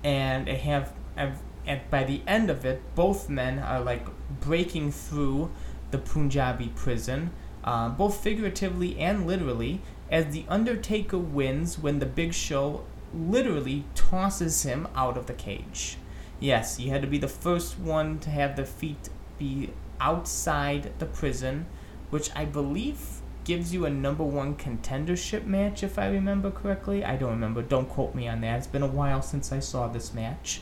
and 0.05 0.47
they 0.47 0.57
have, 0.57 0.93
have 1.17 1.41
and 1.67 1.81
by 1.91 2.05
the 2.05 2.23
end 2.27 2.51
of 2.51 2.65
it, 2.65 2.83
both 2.95 3.29
men 3.29 3.59
are 3.59 3.81
like 3.81 4.07
breaking 4.41 4.93
through 4.93 5.51
the 5.91 5.99
Punjabi 5.99 6.73
prison, 6.75 7.31
uh, 7.65 7.89
both 7.89 8.23
figuratively 8.23 8.99
and 8.99 9.27
literally, 9.27 9.81
as 10.11 10.33
the 10.33 10.45
Undertaker 10.49 11.19
wins 11.19 11.79
when 11.79 11.99
the 11.99 12.07
Big 12.07 12.35
Show 12.35 12.85
literally 13.15 13.85
tosses 13.95 14.63
him 14.63 14.89
out 14.95 15.17
of 15.17 15.27
the 15.27 15.35
cage. 15.35 15.99
Yes, 16.41 16.81
you 16.81 16.91
had 16.91 17.03
to 17.03 17.09
be 17.09 17.19
the 17.19 17.29
first 17.29 17.79
one 17.79 18.19
to 18.21 18.31
have 18.31 18.57
the 18.57 18.65
feet 18.65 19.09
be 19.39 19.71
outside 20.01 20.93
the 20.99 21.07
prison, 21.07 21.67
which 22.11 22.31
I 22.35 22.45
believe 22.45 23.22
gives 23.45 23.73
you 23.75 23.85
a 23.85 23.91
number 23.91 24.25
one 24.25 24.57
contendership 24.57 25.45
match, 25.45 25.83
if 25.83 25.99
I 25.99 26.09
remember 26.09 26.51
correctly. 26.51 27.05
I 27.05 27.17
don't 27.17 27.31
remember. 27.31 27.63
Don't 27.63 27.89
quote 27.89 28.15
me 28.15 28.29
on 28.29 28.41
that. 28.43 28.59
It's 28.59 28.67
been 28.67 28.83
a 28.83 28.87
while 28.87 29.23
since 29.23 29.53
I 29.53 29.61
saw 29.61 29.89
this 29.89 30.15
match. 30.15 30.61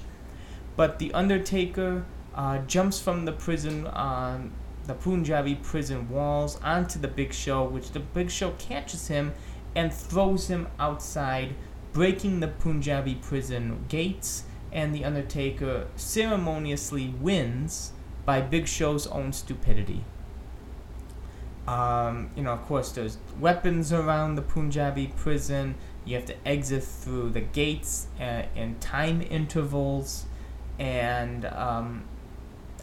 But 0.76 0.98
The 0.98 1.12
Undertaker 1.12 2.04
uh, 2.34 2.58
jumps 2.58 3.00
from 3.00 3.24
the 3.24 3.32
prison, 3.32 3.86
uh, 3.86 4.40
the 4.86 4.94
Punjabi 4.94 5.56
prison 5.56 6.08
walls 6.08 6.58
onto 6.62 6.98
the 6.98 7.08
Big 7.08 7.32
Show, 7.32 7.64
which 7.64 7.92
the 7.92 8.00
Big 8.00 8.30
Show 8.30 8.52
catches 8.52 9.08
him 9.08 9.34
and 9.74 9.92
throws 9.92 10.48
him 10.48 10.68
outside, 10.78 11.54
breaking 11.92 12.40
the 12.40 12.48
Punjabi 12.48 13.16
prison 13.16 13.84
gates. 13.88 14.44
And 14.72 14.94
The 14.94 15.04
Undertaker 15.04 15.88
ceremoniously 15.96 17.08
wins 17.20 17.92
by 18.24 18.40
Big 18.40 18.68
Show's 18.68 19.06
own 19.08 19.32
stupidity. 19.32 20.04
Um, 21.70 22.30
you 22.34 22.42
know, 22.42 22.52
of 22.52 22.62
course, 22.66 22.90
there's 22.90 23.18
weapons 23.38 23.92
around 23.92 24.34
the 24.34 24.42
Punjabi 24.42 25.12
prison. 25.16 25.76
You 26.04 26.16
have 26.16 26.26
to 26.26 26.34
exit 26.44 26.82
through 26.82 27.30
the 27.30 27.42
gates 27.42 28.08
uh, 28.20 28.42
in 28.56 28.80
time 28.80 29.22
intervals, 29.22 30.26
and 30.80 31.44
um, 31.44 32.02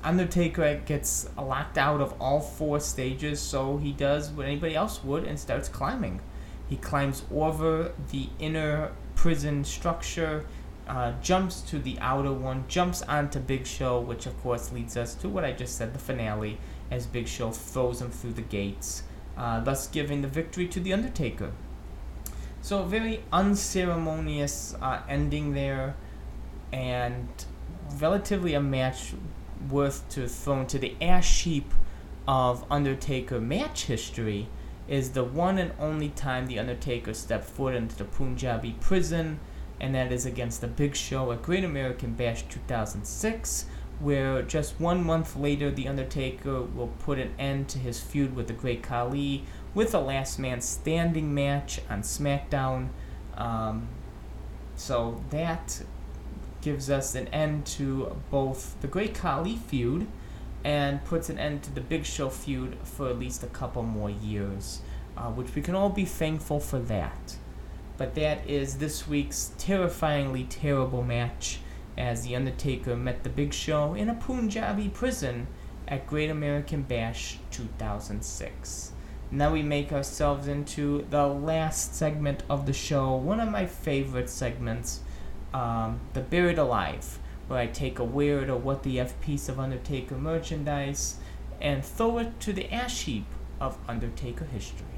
Undertaker 0.05 0.81
gets 0.85 1.27
locked 1.37 1.77
out 1.77 1.99
of 1.99 2.13
all 2.21 2.39
four 2.39 2.79
stages. 2.79 3.41
So 3.41 3.75
he 3.75 3.91
does 3.91 4.29
what 4.29 4.45
anybody 4.45 4.75
else 4.75 5.03
would 5.03 5.25
and 5.25 5.37
starts 5.37 5.67
climbing. 5.67 6.21
He 6.69 6.77
climbs 6.77 7.23
over 7.29 7.91
the 8.11 8.29
inner 8.39 8.93
prison 9.15 9.65
structure. 9.65 10.45
Uh, 10.87 11.11
jumps 11.21 11.59
to 11.59 11.79
the 11.79 11.99
outer 11.99 12.31
one, 12.31 12.63
jumps 12.69 13.01
onto 13.01 13.39
Big 13.39 13.67
Show, 13.67 13.99
which 13.99 14.25
of 14.25 14.41
course 14.41 14.71
leads 14.71 14.95
us 14.95 15.13
to 15.15 15.27
what 15.27 15.43
I 15.43 15.51
just 15.51 15.75
said 15.75 15.93
the 15.93 15.99
finale, 15.99 16.57
as 16.89 17.05
Big 17.05 17.27
Show 17.27 17.51
throws 17.51 18.01
him 18.01 18.09
through 18.09 18.33
the 18.33 18.41
gates, 18.41 19.03
uh, 19.37 19.59
thus 19.59 19.87
giving 19.87 20.21
the 20.21 20.27
victory 20.27 20.67
to 20.67 20.79
The 20.79 20.93
Undertaker. 20.93 21.51
So, 22.61 22.83
very 22.83 23.23
unceremonious 23.31 24.75
uh, 24.81 25.01
ending 25.07 25.53
there, 25.53 25.95
and 26.71 27.27
relatively 27.99 28.53
a 28.53 28.61
match 28.61 29.13
worth 29.69 30.07
to 30.09 30.27
throw 30.27 30.65
to 30.65 30.77
the 30.77 30.95
ash 31.01 31.43
heap 31.43 31.73
of 32.27 32.65
Undertaker 32.69 33.39
match 33.39 33.85
history 33.85 34.49
is 34.87 35.11
the 35.11 35.23
one 35.23 35.57
and 35.57 35.71
only 35.79 36.09
time 36.09 36.47
The 36.47 36.59
Undertaker 36.59 37.13
stepped 37.13 37.45
foot 37.45 37.73
into 37.73 37.95
the 37.95 38.05
Punjabi 38.05 38.75
prison, 38.79 39.39
and 39.79 39.93
that 39.95 40.11
is 40.11 40.25
against 40.25 40.61
the 40.61 40.67
Big 40.67 40.95
Show 40.95 41.31
at 41.31 41.41
Great 41.41 41.63
American 41.63 42.13
Bash 42.13 42.43
2006 42.49 43.65
where 43.99 44.41
just 44.43 44.79
one 44.79 45.03
month 45.03 45.35
later, 45.35 45.71
The 45.71 45.87
Undertaker 45.87 46.61
will 46.61 46.91
put 46.99 47.17
an 47.17 47.33
end 47.39 47.67
to 47.69 47.79
his 47.79 47.99
feud 47.99 48.35
with 48.35 48.47
the 48.47 48.53
Great 48.53 48.83
Khali 48.83 49.43
with 49.73 49.93
a 49.93 49.99
last 49.99 50.37
man 50.39 50.61
standing 50.61 51.33
match 51.33 51.79
on 51.89 52.01
SmackDown. 52.01 52.89
Um, 53.35 53.87
so 54.75 55.23
that 55.31 55.81
gives 56.61 56.89
us 56.89 57.15
an 57.15 57.27
end 57.29 57.65
to 57.65 58.15
both 58.29 58.79
the 58.81 58.87
Great 58.87 59.15
Khali 59.15 59.55
feud 59.55 60.07
and 60.63 61.03
puts 61.05 61.29
an 61.29 61.39
end 61.39 61.63
to 61.63 61.73
the 61.73 61.81
Big 61.81 62.05
Show 62.05 62.29
feud 62.29 62.77
for 62.83 63.09
at 63.09 63.17
least 63.17 63.43
a 63.43 63.47
couple 63.47 63.83
more 63.83 64.09
years, 64.09 64.81
uh, 65.15 65.29
which 65.31 65.55
we 65.55 65.61
can 65.61 65.75
all 65.75 65.89
be 65.89 66.05
thankful 66.05 66.59
for 66.59 66.79
that. 66.79 67.37
But 67.97 68.13
that 68.15 68.47
is 68.47 68.77
this 68.77 69.07
week's 69.07 69.53
terrifyingly 69.57 70.43
terrible 70.43 71.03
match 71.03 71.59
as 71.97 72.23
The 72.23 72.35
Undertaker 72.35 72.95
met 72.95 73.23
The 73.23 73.29
Big 73.29 73.53
Show 73.53 73.93
in 73.93 74.09
a 74.09 74.15
Punjabi 74.15 74.89
prison 74.89 75.47
at 75.87 76.07
Great 76.07 76.29
American 76.29 76.83
Bash 76.83 77.39
2006. 77.51 78.91
Now 79.31 79.51
we 79.51 79.61
make 79.61 79.91
ourselves 79.91 80.47
into 80.47 81.05
the 81.09 81.27
last 81.27 81.95
segment 81.95 82.43
of 82.49 82.65
the 82.65 82.73
show, 82.73 83.15
one 83.15 83.39
of 83.39 83.49
my 83.49 83.65
favorite 83.65 84.29
segments, 84.29 85.01
um, 85.53 85.99
the 86.13 86.21
Buried 86.21 86.57
Alive, 86.57 87.19
where 87.47 87.59
I 87.59 87.67
take 87.67 87.99
a 87.99 88.03
weird 88.03 88.49
or 88.49 88.57
what 88.57 88.83
the 88.83 88.99
F 88.99 89.19
piece 89.19 89.49
of 89.49 89.59
Undertaker 89.59 90.15
merchandise 90.15 91.15
and 91.59 91.83
throw 91.83 92.19
it 92.19 92.39
to 92.41 92.53
the 92.53 92.71
ash 92.73 93.03
heap 93.03 93.25
of 93.59 93.77
Undertaker 93.87 94.45
history. 94.45 94.96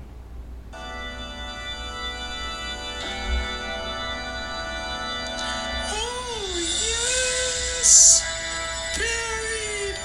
Buried 7.80 9.08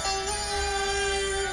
alive! 0.06 1.50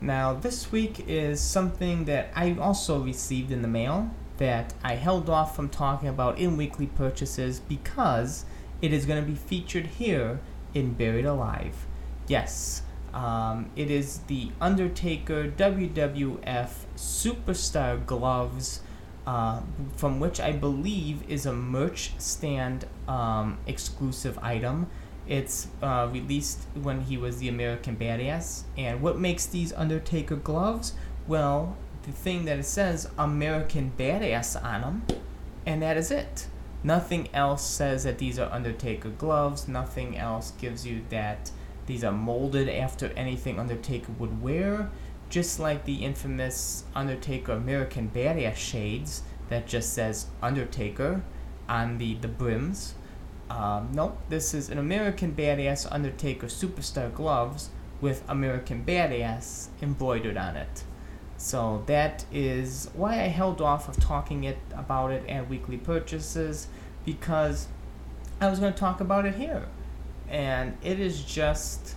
Now, 0.00 0.32
this 0.32 0.72
week 0.72 1.04
is 1.06 1.38
something 1.38 2.06
that 2.06 2.30
I 2.34 2.56
also 2.58 3.00
received 3.00 3.52
in 3.52 3.60
the 3.60 3.68
mail 3.68 4.10
that 4.38 4.72
I 4.82 4.94
held 4.94 5.28
off 5.28 5.54
from 5.54 5.68
talking 5.68 6.08
about 6.08 6.38
in 6.38 6.56
weekly 6.56 6.86
purchases 6.86 7.60
because 7.60 8.46
it 8.80 8.94
is 8.94 9.04
going 9.04 9.22
to 9.22 9.30
be 9.30 9.36
featured 9.36 9.88
here 9.88 10.40
in 10.72 10.94
Buried 10.94 11.26
Alive. 11.26 11.84
Yes, 12.28 12.80
um, 13.12 13.70
it 13.76 13.90
is 13.90 14.20
the 14.20 14.52
Undertaker 14.58 15.48
WWF 15.48 16.70
Superstar 16.96 18.06
Gloves, 18.06 18.80
uh, 19.26 19.60
from 19.96 20.20
which 20.20 20.40
I 20.40 20.52
believe 20.52 21.22
is 21.28 21.46
a 21.46 21.52
merch 21.52 22.12
stand 22.18 22.86
um, 23.06 23.58
exclusive 23.66 24.38
item. 24.42 24.88
It's 25.26 25.68
uh, 25.82 26.08
released 26.12 26.66
when 26.74 27.02
he 27.02 27.16
was 27.16 27.38
the 27.38 27.48
American 27.48 27.96
Badass. 27.96 28.62
And 28.76 29.00
what 29.00 29.18
makes 29.18 29.46
these 29.46 29.72
Undertaker 29.72 30.36
gloves? 30.36 30.94
Well, 31.28 31.76
the 32.02 32.12
thing 32.12 32.44
that 32.46 32.58
it 32.58 32.64
says 32.64 33.08
American 33.16 33.92
Badass 33.96 34.62
on 34.62 34.80
them, 34.80 35.06
and 35.64 35.80
that 35.82 35.96
is 35.96 36.10
it. 36.10 36.48
Nothing 36.82 37.28
else 37.32 37.64
says 37.64 38.02
that 38.02 38.18
these 38.18 38.38
are 38.40 38.50
Undertaker 38.50 39.10
gloves. 39.10 39.68
Nothing 39.68 40.18
else 40.18 40.52
gives 40.60 40.84
you 40.84 41.02
that 41.10 41.52
these 41.86 42.02
are 42.02 42.12
molded 42.12 42.68
after 42.68 43.12
anything 43.16 43.60
Undertaker 43.60 44.12
would 44.18 44.42
wear. 44.42 44.90
Just 45.32 45.58
like 45.58 45.86
the 45.86 46.04
infamous 46.04 46.84
Undertaker 46.94 47.52
American 47.52 48.10
Badass 48.14 48.56
shades 48.56 49.22
that 49.48 49.66
just 49.66 49.94
says 49.94 50.26
Undertaker 50.42 51.22
on 51.66 51.96
the, 51.96 52.16
the 52.16 52.28
brims. 52.28 52.92
Um, 53.48 53.88
nope, 53.94 54.18
this 54.28 54.52
is 54.52 54.68
an 54.68 54.76
American 54.76 55.32
Badass 55.32 55.88
Undertaker 55.90 56.48
Superstar 56.48 57.14
gloves 57.14 57.70
with 58.02 58.22
American 58.28 58.84
Badass 58.84 59.68
embroidered 59.80 60.36
on 60.36 60.54
it. 60.54 60.84
So 61.38 61.82
that 61.86 62.26
is 62.30 62.90
why 62.92 63.14
I 63.14 63.28
held 63.28 63.62
off 63.62 63.88
of 63.88 63.98
talking 63.98 64.44
it 64.44 64.58
about 64.76 65.12
it 65.12 65.26
at 65.30 65.48
weekly 65.48 65.78
purchases 65.78 66.66
because 67.06 67.68
I 68.38 68.50
was 68.50 68.58
going 68.58 68.74
to 68.74 68.78
talk 68.78 69.00
about 69.00 69.24
it 69.24 69.36
here. 69.36 69.64
And 70.28 70.76
it 70.82 71.00
is 71.00 71.24
just 71.24 71.96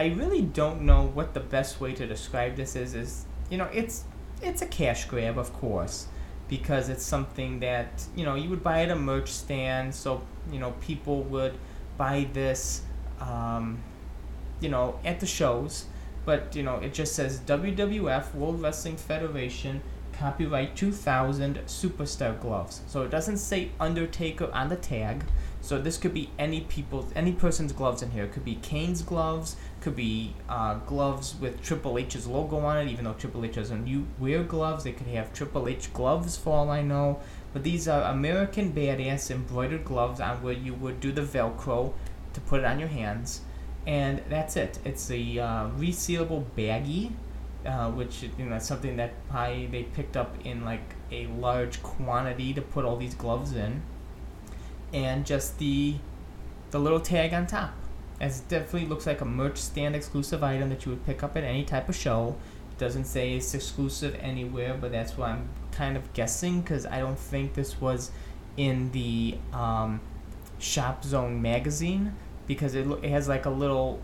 I 0.00 0.06
really 0.16 0.40
don't 0.40 0.80
know 0.80 1.08
what 1.08 1.34
the 1.34 1.40
best 1.40 1.78
way 1.78 1.92
to 1.92 2.06
describe 2.06 2.56
this 2.56 2.74
is 2.74 2.94
is 2.94 3.26
you 3.50 3.58
know 3.58 3.68
it's 3.70 4.04
it's 4.40 4.62
a 4.62 4.66
cash 4.66 5.04
grab 5.04 5.36
of 5.36 5.52
course 5.52 6.06
because 6.48 6.88
it's 6.88 7.04
something 7.04 7.60
that 7.60 8.06
you 8.16 8.24
know 8.24 8.34
you 8.34 8.48
would 8.48 8.62
buy 8.62 8.82
at 8.82 8.90
a 8.90 8.96
merch 8.96 9.30
stand 9.30 9.94
so 9.94 10.22
you 10.50 10.58
know 10.58 10.70
people 10.80 11.22
would 11.24 11.52
buy 11.98 12.26
this 12.32 12.80
um, 13.20 13.82
you 14.60 14.70
know 14.70 14.98
at 15.04 15.20
the 15.20 15.26
shows. 15.26 15.84
But 16.24 16.56
you 16.56 16.62
know 16.62 16.76
it 16.76 16.94
just 16.94 17.14
says 17.14 17.40
WWF 17.40 18.34
World 18.34 18.62
Wrestling 18.62 18.96
Federation 18.96 19.82
copyright 20.20 20.76
2000 20.76 21.56
superstar 21.66 22.38
gloves. 22.40 22.82
So 22.86 23.02
it 23.02 23.10
doesn't 23.10 23.38
say 23.38 23.70
Undertaker 23.80 24.50
on 24.52 24.68
the 24.68 24.76
tag. 24.76 25.24
So 25.62 25.80
this 25.80 25.96
could 25.96 26.14
be 26.14 26.30
any 26.38 26.60
people's 26.62 27.10
any 27.14 27.32
person's 27.32 27.72
gloves 27.72 28.02
in 28.02 28.10
here. 28.10 28.24
It 28.24 28.32
could 28.32 28.44
be 28.44 28.56
Kane's 28.56 29.02
gloves 29.02 29.56
could 29.80 29.96
be 29.96 30.34
uh, 30.48 30.74
gloves 30.86 31.34
with 31.40 31.62
Triple 31.62 31.98
H's 31.98 32.26
logo 32.26 32.58
on 32.58 32.78
it 32.78 32.90
even 32.90 33.04
though 33.04 33.14
Triple 33.14 33.44
H 33.44 33.54
doesn't 33.54 34.06
wear 34.18 34.42
gloves 34.42 34.84
they 34.84 34.92
could 34.92 35.06
have 35.08 35.32
Triple 35.32 35.68
H 35.68 35.92
gloves 35.92 36.36
for 36.36 36.56
all 36.56 36.70
I 36.70 36.82
know 36.82 37.20
but 37.52 37.62
these 37.64 37.88
are 37.88 38.02
American 38.02 38.72
Badass 38.72 39.30
embroidered 39.30 39.84
gloves 39.84 40.20
on 40.20 40.42
where 40.42 40.52
you 40.52 40.74
would 40.74 41.00
do 41.00 41.12
the 41.12 41.22
velcro 41.22 41.92
to 42.32 42.40
put 42.40 42.60
it 42.60 42.66
on 42.66 42.78
your 42.78 42.88
hands 42.88 43.40
and 43.86 44.22
that's 44.28 44.56
it. 44.56 44.78
It's 44.84 45.10
a 45.10 45.38
uh, 45.38 45.68
resealable 45.70 46.44
baggie, 46.56 47.12
uh, 47.64 47.90
which 47.90 48.22
you 48.22 48.44
know 48.44 48.58
something 48.58 48.96
that 48.96 49.12
probably 49.28 49.66
they 49.66 49.82
picked 49.84 50.16
up 50.16 50.34
in 50.44 50.64
like 50.64 50.94
a 51.10 51.26
large 51.26 51.82
quantity 51.82 52.52
to 52.54 52.62
put 52.62 52.84
all 52.84 52.96
these 52.96 53.14
gloves 53.14 53.54
in, 53.54 53.82
and 54.92 55.24
just 55.24 55.58
the 55.58 55.96
the 56.70 56.78
little 56.78 57.00
tag 57.00 57.32
on 57.32 57.46
top. 57.46 57.74
As 58.20 58.40
it 58.40 58.48
definitely 58.48 58.86
looks 58.86 59.06
like 59.06 59.20
a 59.20 59.24
merch 59.24 59.56
stand 59.56 59.96
exclusive 59.96 60.42
item 60.42 60.68
that 60.68 60.84
you 60.84 60.90
would 60.90 61.06
pick 61.06 61.22
up 61.22 61.36
at 61.36 61.44
any 61.44 61.64
type 61.64 61.88
of 61.88 61.96
show. 61.96 62.36
It 62.70 62.78
doesn't 62.78 63.04
say 63.04 63.34
it's 63.34 63.54
exclusive 63.54 64.16
anywhere, 64.20 64.76
but 64.78 64.92
that's 64.92 65.16
what 65.16 65.30
I'm 65.30 65.48
kind 65.72 65.96
of 65.96 66.12
guessing 66.12 66.60
because 66.60 66.84
I 66.84 66.98
don't 66.98 67.18
think 67.18 67.54
this 67.54 67.80
was 67.80 68.10
in 68.56 68.92
the 68.92 69.38
um, 69.52 70.00
Shop 70.58 71.02
Zone 71.02 71.40
magazine 71.40 72.14
because 72.46 72.74
it, 72.74 72.86
it 73.02 73.10
has 73.10 73.28
like 73.28 73.46
a 73.46 73.50
little 73.50 74.00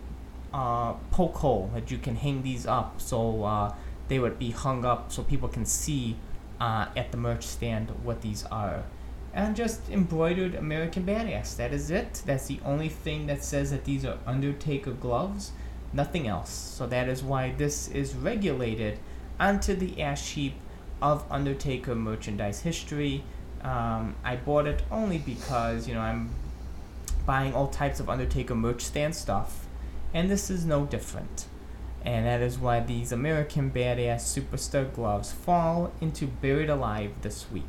uh, 0.53 0.93
poke 1.11 1.35
hole 1.35 1.69
that 1.73 1.91
you 1.91 1.97
can 1.97 2.15
hang 2.15 2.41
these 2.41 2.65
up 2.65 2.99
so 2.99 3.43
uh, 3.43 3.75
they 4.07 4.17
would 4.17 4.39
be 4.39 4.51
hung 4.51 4.85
up 4.85 5.11
so 5.11 5.21
people 5.21 5.49
can 5.49 5.65
see 5.65 6.15
uh, 6.59 6.87
at 6.95 7.11
the 7.11 7.17
merch 7.17 7.43
stand 7.43 7.91
what 8.03 8.21
these 8.21 8.43
are. 8.45 8.83
And 9.37 9.55
just 9.55 9.87
embroidered 9.91 10.55
American 10.55 11.05
Badass. 11.05 11.55
That 11.57 11.71
is 11.71 11.91
it. 11.91 12.23
That's 12.25 12.47
the 12.47 12.59
only 12.65 12.89
thing 12.89 13.27
that 13.27 13.43
says 13.43 13.69
that 13.69 13.85
these 13.85 14.03
are 14.03 14.17
Undertaker 14.25 14.93
gloves. 14.93 15.51
Nothing 15.93 16.27
else. 16.27 16.49
So 16.49 16.87
that 16.87 17.07
is 17.07 17.21
why 17.21 17.53
this 17.55 17.87
is 17.87 18.15
regulated 18.15 18.97
onto 19.39 19.75
the 19.75 20.01
ash 20.01 20.31
heap 20.31 20.55
of 21.03 21.23
Undertaker 21.29 21.93
merchandise 21.93 22.61
history. 22.61 23.23
Um, 23.61 24.15
I 24.23 24.37
bought 24.37 24.65
it 24.65 24.81
only 24.89 25.19
because, 25.19 25.87
you 25.87 25.93
know, 25.93 26.01
I'm 26.01 26.31
buying 27.27 27.53
all 27.53 27.67
types 27.67 27.99
of 27.99 28.09
Undertaker 28.09 28.55
merch 28.55 28.81
stand 28.81 29.13
stuff, 29.15 29.67
and 30.15 30.31
this 30.31 30.49
is 30.49 30.65
no 30.65 30.87
different. 30.87 31.45
And 32.03 32.25
that 32.25 32.41
is 32.41 32.57
why 32.57 32.79
these 32.79 33.11
American 33.11 33.69
Badass 33.69 34.23
Superstar 34.23 34.91
gloves 34.91 35.31
fall 35.31 35.91
into 36.01 36.25
Buried 36.25 36.71
Alive 36.71 37.11
this 37.21 37.51
week. 37.51 37.63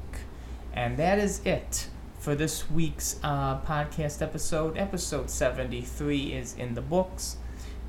And 0.78 0.96
that 0.98 1.18
is 1.18 1.40
it 1.44 1.88
for 2.20 2.36
this 2.36 2.70
week's 2.70 3.18
uh, 3.24 3.60
podcast 3.62 4.22
episode. 4.22 4.78
Episode 4.78 5.28
73 5.28 6.34
is 6.34 6.54
in 6.54 6.74
the 6.74 6.80
books. 6.80 7.36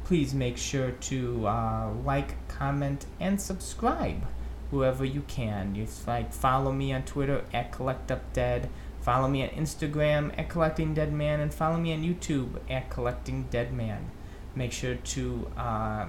Please 0.05 0.33
make 0.33 0.57
sure 0.57 0.89
to 0.89 1.47
uh, 1.47 1.91
like, 2.03 2.47
comment, 2.47 3.05
and 3.19 3.39
subscribe 3.39 4.25
whoever 4.71 5.05
you 5.05 5.21
can. 5.27 5.75
You 5.75 5.85
like 6.07 6.33
follow 6.33 6.71
me 6.71 6.91
on 6.91 7.03
Twitter 7.03 7.43
at 7.53 7.71
CollectUpDead. 7.71 8.69
Follow 9.01 9.27
me 9.27 9.43
on 9.43 9.49
Instagram 9.49 10.33
at 10.39 10.49
Collecting 10.49 10.95
Dead 10.95 11.13
Man 11.13 11.41
and 11.41 11.53
follow 11.53 11.77
me 11.77 11.93
on 11.93 12.01
YouTube 12.01 12.59
at 12.71 12.89
Collecting 12.89 13.43
Dead 13.51 13.71
Man. 13.71 14.09
Make 14.55 14.71
sure 14.71 14.95
to 14.95 15.47
uh, 15.55 16.07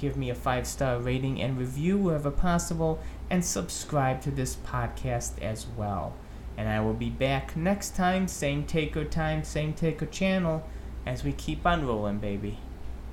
give 0.00 0.16
me 0.16 0.30
a 0.30 0.34
five 0.34 0.66
star 0.66 0.98
rating 0.98 1.40
and 1.40 1.58
review 1.58 1.98
wherever 1.98 2.30
possible 2.30 2.98
and 3.28 3.44
subscribe 3.44 4.20
to 4.22 4.30
this 4.30 4.56
podcast 4.56 5.40
as 5.42 5.66
well. 5.76 6.14
And 6.56 6.68
I 6.68 6.80
will 6.80 6.94
be 6.94 7.10
back 7.10 7.56
next 7.56 7.94
time, 7.94 8.26
same 8.26 8.64
taker 8.64 9.04
time, 9.04 9.44
same 9.44 9.72
taker 9.72 10.06
channel, 10.06 10.66
as 11.06 11.22
we 11.22 11.32
keep 11.32 11.64
on 11.66 11.86
rolling, 11.86 12.18
baby. 12.18 12.58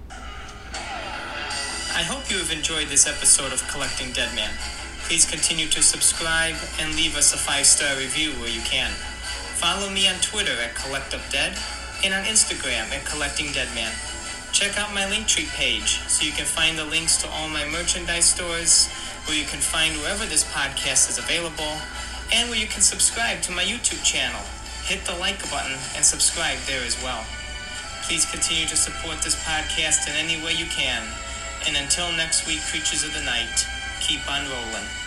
I 0.09 2.03
hope 2.03 2.29
you 2.29 2.37
have 2.37 2.51
enjoyed 2.51 2.87
this 2.87 3.07
episode 3.07 3.51
of 3.53 3.67
Collecting 3.67 4.11
Dead 4.13 4.33
Man. 4.35 4.51
Please 5.07 5.25
continue 5.29 5.67
to 5.67 5.81
subscribe 5.81 6.55
and 6.79 6.95
leave 6.95 7.15
us 7.15 7.33
a 7.33 7.37
five 7.37 7.65
star 7.65 7.95
review 7.97 8.31
where 8.39 8.49
you 8.49 8.61
can. 8.61 8.91
Follow 9.57 9.89
me 9.89 10.07
on 10.07 10.15
Twitter 10.19 10.53
at 10.61 10.75
Collect 10.75 11.13
Up 11.13 11.21
Dead 11.31 11.57
and 12.03 12.13
on 12.13 12.23
Instagram 12.23 12.91
at 12.91 13.05
Collecting 13.05 13.51
Dead 13.51 13.73
Man. 13.73 13.91
Check 14.51 14.79
out 14.79 14.93
my 14.93 15.03
Linktree 15.03 15.53
page 15.53 16.01
so 16.07 16.25
you 16.25 16.31
can 16.31 16.45
find 16.45 16.77
the 16.77 16.85
links 16.85 17.17
to 17.21 17.29
all 17.29 17.47
my 17.47 17.67
merchandise 17.69 18.25
stores, 18.25 18.89
where 19.25 19.37
you 19.37 19.45
can 19.45 19.59
find 19.59 19.95
wherever 19.97 20.25
this 20.25 20.43
podcast 20.51 21.09
is 21.09 21.17
available, 21.17 21.77
and 22.33 22.49
where 22.49 22.59
you 22.59 22.67
can 22.67 22.81
subscribe 22.81 23.41
to 23.43 23.51
my 23.51 23.63
YouTube 23.63 24.03
channel. 24.03 24.41
Hit 24.83 25.05
the 25.05 25.15
like 25.19 25.39
button 25.51 25.77
and 25.95 26.03
subscribe 26.03 26.57
there 26.65 26.83
as 26.83 27.01
well. 27.03 27.25
Please 28.03 28.25
continue 28.25 28.65
to 28.67 28.77
support 28.77 29.21
this 29.21 29.35
podcast 29.43 30.07
in 30.07 30.15
any 30.15 30.41
way 30.43 30.53
you 30.53 30.65
can. 30.65 31.03
And 31.67 31.75
until 31.75 32.11
next 32.13 32.47
week, 32.47 32.61
Creatures 32.71 33.03
of 33.03 33.13
the 33.13 33.21
Night, 33.21 33.67
keep 33.99 34.23
on 34.31 34.47
rolling. 34.49 35.06